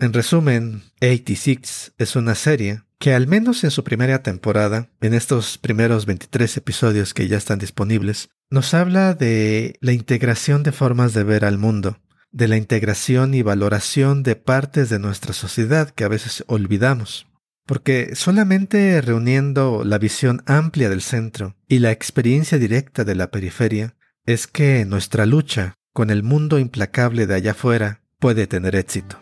En 0.00 0.12
resumen, 0.12 0.82
86 1.02 1.94
es 1.98 2.14
una 2.14 2.36
serie 2.36 2.82
que 3.00 3.14
al 3.14 3.26
menos 3.26 3.64
en 3.64 3.72
su 3.72 3.82
primera 3.82 4.22
temporada, 4.22 4.90
en 5.00 5.12
estos 5.12 5.58
primeros 5.58 6.06
23 6.06 6.56
episodios 6.56 7.14
que 7.14 7.26
ya 7.26 7.36
están 7.36 7.58
disponibles, 7.58 8.28
nos 8.48 8.74
habla 8.74 9.14
de 9.14 9.76
la 9.80 9.92
integración 9.92 10.62
de 10.62 10.70
formas 10.70 11.14
de 11.14 11.24
ver 11.24 11.44
al 11.44 11.58
mundo, 11.58 11.98
de 12.30 12.46
la 12.46 12.56
integración 12.56 13.34
y 13.34 13.42
valoración 13.42 14.22
de 14.22 14.36
partes 14.36 14.88
de 14.88 15.00
nuestra 15.00 15.32
sociedad 15.32 15.90
que 15.90 16.04
a 16.04 16.08
veces 16.08 16.44
olvidamos. 16.46 17.26
Porque 17.66 18.14
solamente 18.14 19.00
reuniendo 19.00 19.82
la 19.84 19.98
visión 19.98 20.42
amplia 20.46 20.88
del 20.90 21.02
centro 21.02 21.56
y 21.66 21.80
la 21.80 21.90
experiencia 21.90 22.56
directa 22.56 23.04
de 23.04 23.16
la 23.16 23.32
periferia, 23.32 23.96
es 24.26 24.46
que 24.46 24.84
nuestra 24.84 25.26
lucha 25.26 25.74
con 25.92 26.10
el 26.10 26.22
mundo 26.22 26.60
implacable 26.60 27.26
de 27.26 27.34
allá 27.34 27.50
afuera 27.50 28.02
puede 28.20 28.46
tener 28.46 28.76
éxito. 28.76 29.18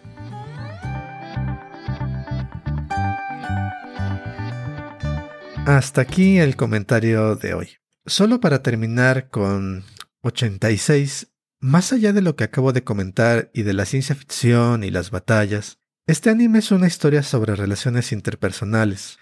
Hasta 5.67 6.01
aquí 6.01 6.39
el 6.39 6.55
comentario 6.55 7.35
de 7.35 7.55
hoy. 7.55 7.71
Solo 8.07 8.39
para 8.39 8.63
terminar 8.63 9.31
con 9.31 9.83
86, 10.23 11.33
más 11.59 11.93
allá 11.93 12.13
de 12.13 12.23
lo 12.23 12.37
que 12.37 12.45
acabo 12.45 12.73
de 12.73 12.85
comentar 12.85 13.51
y 13.53 13.63
de 13.63 13.73
la 13.73 13.85
ciencia 13.85 14.15
ficción 14.15 14.85
y 14.85 14.93
las 14.93 15.11
batallas, 15.11 15.81
este 16.07 16.31
anime 16.31 16.61
es 16.61 16.71
una 16.71 16.87
historia 16.87 17.25
sobre 17.25 17.57
relaciones 17.57 18.13
interpersonales. 18.13 19.19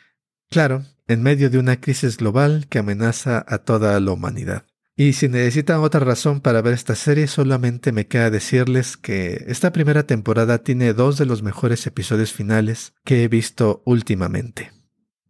Claro, 0.50 0.84
en 1.08 1.22
medio 1.22 1.48
de 1.48 1.56
una 1.56 1.80
crisis 1.80 2.18
global 2.18 2.66
que 2.68 2.78
amenaza 2.78 3.42
a 3.48 3.56
toda 3.56 3.98
la 3.98 4.12
humanidad. 4.12 4.66
Y 4.96 5.14
si 5.14 5.28
necesitan 5.28 5.80
otra 5.80 6.00
razón 6.00 6.42
para 6.42 6.60
ver 6.60 6.74
esta 6.74 6.94
serie, 6.94 7.26
solamente 7.26 7.90
me 7.90 8.06
queda 8.06 8.28
decirles 8.28 8.98
que 8.98 9.46
esta 9.48 9.72
primera 9.72 10.02
temporada 10.02 10.58
tiene 10.58 10.92
dos 10.92 11.16
de 11.16 11.24
los 11.24 11.42
mejores 11.42 11.86
episodios 11.86 12.34
finales 12.34 12.92
que 13.02 13.24
he 13.24 13.28
visto 13.28 13.82
últimamente. 13.86 14.83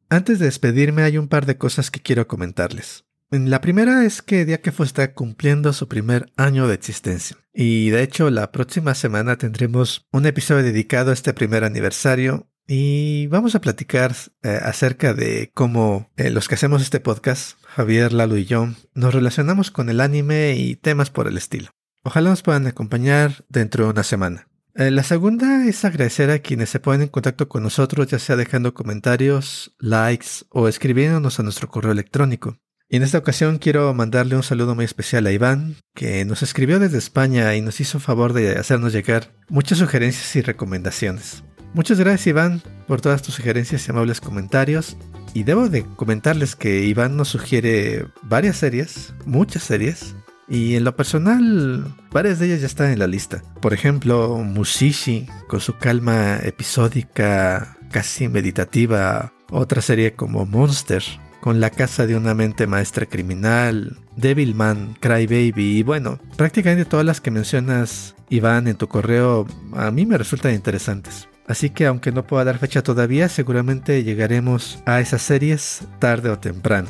Antes 0.09 0.39
de 0.39 0.47
despedirme 0.47 1.03
hay 1.03 1.19
un 1.19 1.29
par 1.29 1.47
de 1.47 1.57
cosas 1.57 1.91
que 1.91 2.01
quiero 2.01 2.27
comentarles. 2.27 3.05
La 3.31 3.61
primera 3.61 4.05
es 4.05 4.23
que 4.23 4.45
Diakefo 4.45 4.85
está 4.85 5.13
cumpliendo 5.13 5.73
su 5.73 5.89
primer 5.89 6.33
año 6.37 6.69
de 6.69 6.75
existencia. 6.75 7.37
Y 7.53 7.91
de 7.91 8.03
hecho 8.03 8.31
la 8.31 8.53
próxima 8.53 8.95
semana 8.95 9.37
tendremos 9.37 10.07
un 10.13 10.27
episodio 10.27 10.63
dedicado 10.63 11.11
a 11.11 11.15
este 11.15 11.35
primer 11.35 11.65
aniversario 11.65 12.49
y 12.67 13.27
vamos 13.27 13.55
a 13.55 13.61
platicar 13.61 14.15
eh, 14.43 14.59
acerca 14.63 15.15
de 15.15 15.51
cómo 15.53 16.11
eh, 16.17 16.31
los 16.31 16.49
que 16.49 16.55
hacemos 16.55 16.81
este 16.81 17.01
podcast, 17.01 17.59
Javier, 17.65 18.13
Lalo 18.13 18.37
y 18.37 18.45
yo, 18.45 18.69
nos 18.95 19.13
relacionamos 19.13 19.71
con 19.71 19.91
el 19.91 20.01
anime 20.01 20.55
y 20.57 20.77
temas 20.77 21.11
por 21.11 21.27
el 21.27 21.37
estilo. 21.37 21.71
Ojalá 22.05 22.31
nos 22.31 22.43
puedan 22.43 22.67
acompañar 22.67 23.45
dentro 23.49 23.85
de 23.85 23.91
una 23.91 24.03
semana. 24.05 24.49
Eh, 24.77 24.91
la 24.91 25.05
segunda 25.05 25.67
es 25.67 25.85
agradecer 25.85 26.31
a 26.31 26.41
quienes 26.41 26.69
se 26.69 26.81
ponen 26.81 27.03
en 27.03 27.09
contacto 27.09 27.49
con 27.49 27.63
nosotros, 27.63 28.09
ya 28.09 28.19
sea 28.19 28.35
dejando 28.35 28.75
comentarios, 28.75 29.73
likes 29.79 30.45
o 30.51 30.67
escribiéndonos 30.67 31.39
a 31.39 31.45
nuestro 31.45 31.69
correo 31.69 31.93
electrónico. 31.93 32.59
Y 32.89 32.97
en 32.97 33.05
esta 33.05 33.19
ocasión 33.19 33.59
quiero 33.59 33.95
mandarle 33.95 34.35
un 34.35 34.43
saludo 34.43 34.75
muy 34.75 34.85
especial 34.85 35.27
a 35.27 35.33
Iván, 35.33 35.77
que 35.95 36.25
nos 36.25 36.43
escribió 36.43 36.81
desde 36.81 36.99
España 36.99 37.55
y 37.55 37.61
nos 37.61 37.81
hizo 37.81 38.01
favor 38.01 38.33
de 38.33 38.59
hacernos 38.59 38.93
llegar 38.93 39.33
muchas 39.49 39.79
sugerencias 39.79 40.35
y 40.35 40.43
recomendaciones. 40.43 41.45
Muchas 41.73 41.99
gracias 41.99 42.27
Iván 42.27 42.63
por 42.89 43.01
todas 43.01 43.23
tus 43.23 43.35
sugerencias 43.35 43.87
y 43.87 43.91
amables 43.91 44.21
comentarios. 44.21 44.97
Y 45.35 45.45
debo 45.45 45.69
de 45.69 45.85
comentarles 45.85 46.57
que 46.57 46.85
Iván 46.85 47.17
nos 47.17 47.29
sugiere 47.29 48.07
varias 48.23 48.59
series, 48.59 49.15
muchas 49.25 49.65
series, 49.65 50.15
y 50.49 50.77
en 50.77 50.85
lo 50.85 50.95
personal, 50.97 51.95
varias 52.11 52.39
de 52.39 52.47
ellas 52.47 52.61
ya 52.61 52.67
están 52.67 52.91
en 52.91 52.99
la 52.99 53.07
lista. 53.07 53.43
Por 53.61 53.73
ejemplo, 53.73 54.37
Mushishi, 54.39 55.27
con 55.49 55.61
su 55.61 55.77
calma 55.77 56.39
episódica, 56.43 57.77
casi 57.91 58.29
meditativa. 58.29 59.33
Otra 59.51 59.81
serie 59.81 60.15
como 60.15 60.47
Monster, 60.47 61.03
con 61.41 61.61
la 61.61 61.71
casa 61.71 62.07
de 62.07 62.17
una 62.17 62.35
mente 62.35 62.67
maestra 62.67 63.07
criminal. 63.07 63.99
Devilman, 64.17 64.97
Crybaby 65.01 65.79
y 65.79 65.83
bueno, 65.83 66.19
prácticamente 66.37 66.85
todas 66.85 67.07
las 67.07 67.21
que 67.21 67.31
mencionas, 67.31 68.15
Iván, 68.31 68.69
en 68.69 68.77
tu 68.77 68.89
correo, 68.89 69.47
a 69.75 69.91
mí 69.91 70.07
me 70.07 70.19
resultan 70.19 70.55
interesantes. 70.55 71.29
Así 71.47 71.71
que 71.71 71.87
aunque 71.87 72.13
no 72.13 72.27
pueda 72.27 72.45
dar 72.45 72.59
fecha 72.59 72.83
todavía, 72.83 73.29
seguramente 73.29 74.03
llegaremos 74.03 74.83
a 74.87 75.01
esas 75.01 75.23
series 75.23 75.83
tarde 75.99 76.31
o 76.31 76.39
temprano. 76.39 76.89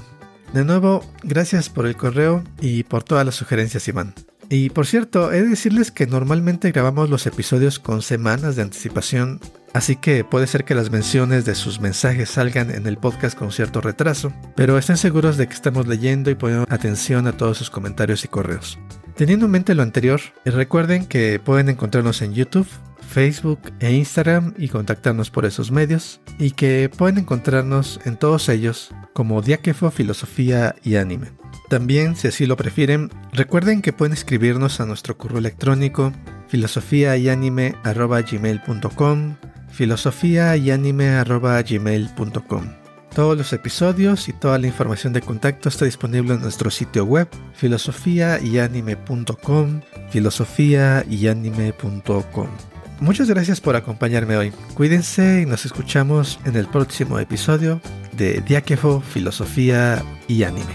De 0.54 0.64
nuevo, 0.64 1.04
gracias 1.24 1.68
por 1.68 1.84
el 1.84 1.96
correo 1.96 2.44
y 2.60 2.84
por 2.84 3.02
todas 3.02 3.26
las 3.26 3.34
sugerencias, 3.34 3.88
Iván. 3.88 4.14
Y 4.48 4.70
por 4.70 4.86
cierto, 4.86 5.32
he 5.32 5.42
de 5.42 5.48
decirles 5.48 5.90
que 5.90 6.06
normalmente 6.06 6.70
grabamos 6.70 7.10
los 7.10 7.26
episodios 7.26 7.80
con 7.80 8.02
semanas 8.02 8.54
de 8.54 8.62
anticipación, 8.62 9.40
así 9.72 9.96
que 9.96 10.22
puede 10.22 10.46
ser 10.46 10.64
que 10.64 10.76
las 10.76 10.92
menciones 10.92 11.44
de 11.44 11.56
sus 11.56 11.80
mensajes 11.80 12.30
salgan 12.30 12.70
en 12.70 12.86
el 12.86 12.98
podcast 12.98 13.36
con 13.36 13.50
cierto 13.50 13.80
retraso, 13.80 14.32
pero 14.54 14.78
estén 14.78 14.96
seguros 14.96 15.36
de 15.38 15.48
que 15.48 15.54
estamos 15.54 15.88
leyendo 15.88 16.30
y 16.30 16.36
poniendo 16.36 16.66
atención 16.70 17.26
a 17.26 17.36
todos 17.36 17.58
sus 17.58 17.70
comentarios 17.70 18.24
y 18.24 18.28
correos. 18.28 18.78
Teniendo 19.16 19.46
en 19.46 19.52
mente 19.52 19.74
lo 19.74 19.82
anterior, 19.82 20.20
recuerden 20.44 21.06
que 21.06 21.40
pueden 21.40 21.68
encontrarnos 21.68 22.22
en 22.22 22.32
YouTube, 22.32 22.68
Facebook 23.14 23.60
e 23.78 23.92
Instagram 23.92 24.54
y 24.58 24.68
contactarnos 24.68 25.30
por 25.30 25.46
esos 25.46 25.70
medios, 25.70 26.20
y 26.40 26.50
que 26.50 26.90
pueden 26.94 27.18
encontrarnos 27.18 28.00
en 28.04 28.16
todos 28.16 28.48
ellos 28.48 28.92
como 29.12 29.40
Diáquefo, 29.40 29.92
Filosofía 29.92 30.74
y 30.82 30.96
Anime. 30.96 31.28
También, 31.68 32.16
si 32.16 32.26
así 32.26 32.44
lo 32.44 32.56
prefieren, 32.56 33.12
recuerden 33.32 33.82
que 33.82 33.92
pueden 33.92 34.14
escribirnos 34.14 34.80
a 34.80 34.86
nuestro 34.86 35.16
correo 35.16 35.38
electrónico 35.38 36.12
filosofía 36.48 37.16
y 37.16 37.28
anime 37.28 37.76
gmail.com 37.84 39.36
filosofía 39.70 40.56
y 40.56 40.72
anime 40.72 41.22
gmail.com 41.24 42.84
todos 43.14 43.38
los 43.38 43.52
episodios 43.52 44.28
y 44.28 44.32
toda 44.32 44.58
la 44.58 44.66
información 44.66 45.12
de 45.12 45.20
contacto 45.20 45.68
está 45.68 45.84
disponible 45.84 46.34
en 46.34 46.42
nuestro 46.42 46.68
sitio 46.70 47.04
web 47.04 47.28
filosofiayanime.com 47.54 49.80
filosofiayanime.com 50.10 52.73
Muchas 53.00 53.28
gracias 53.28 53.60
por 53.60 53.76
acompañarme 53.76 54.36
hoy. 54.36 54.52
Cuídense 54.74 55.42
y 55.42 55.46
nos 55.46 55.64
escuchamos 55.64 56.38
en 56.44 56.56
el 56.56 56.66
próximo 56.66 57.18
episodio 57.18 57.80
de 58.12 58.40
Diáquefo, 58.40 59.00
Filosofía 59.00 60.02
y 60.28 60.44
Anime. 60.44 60.74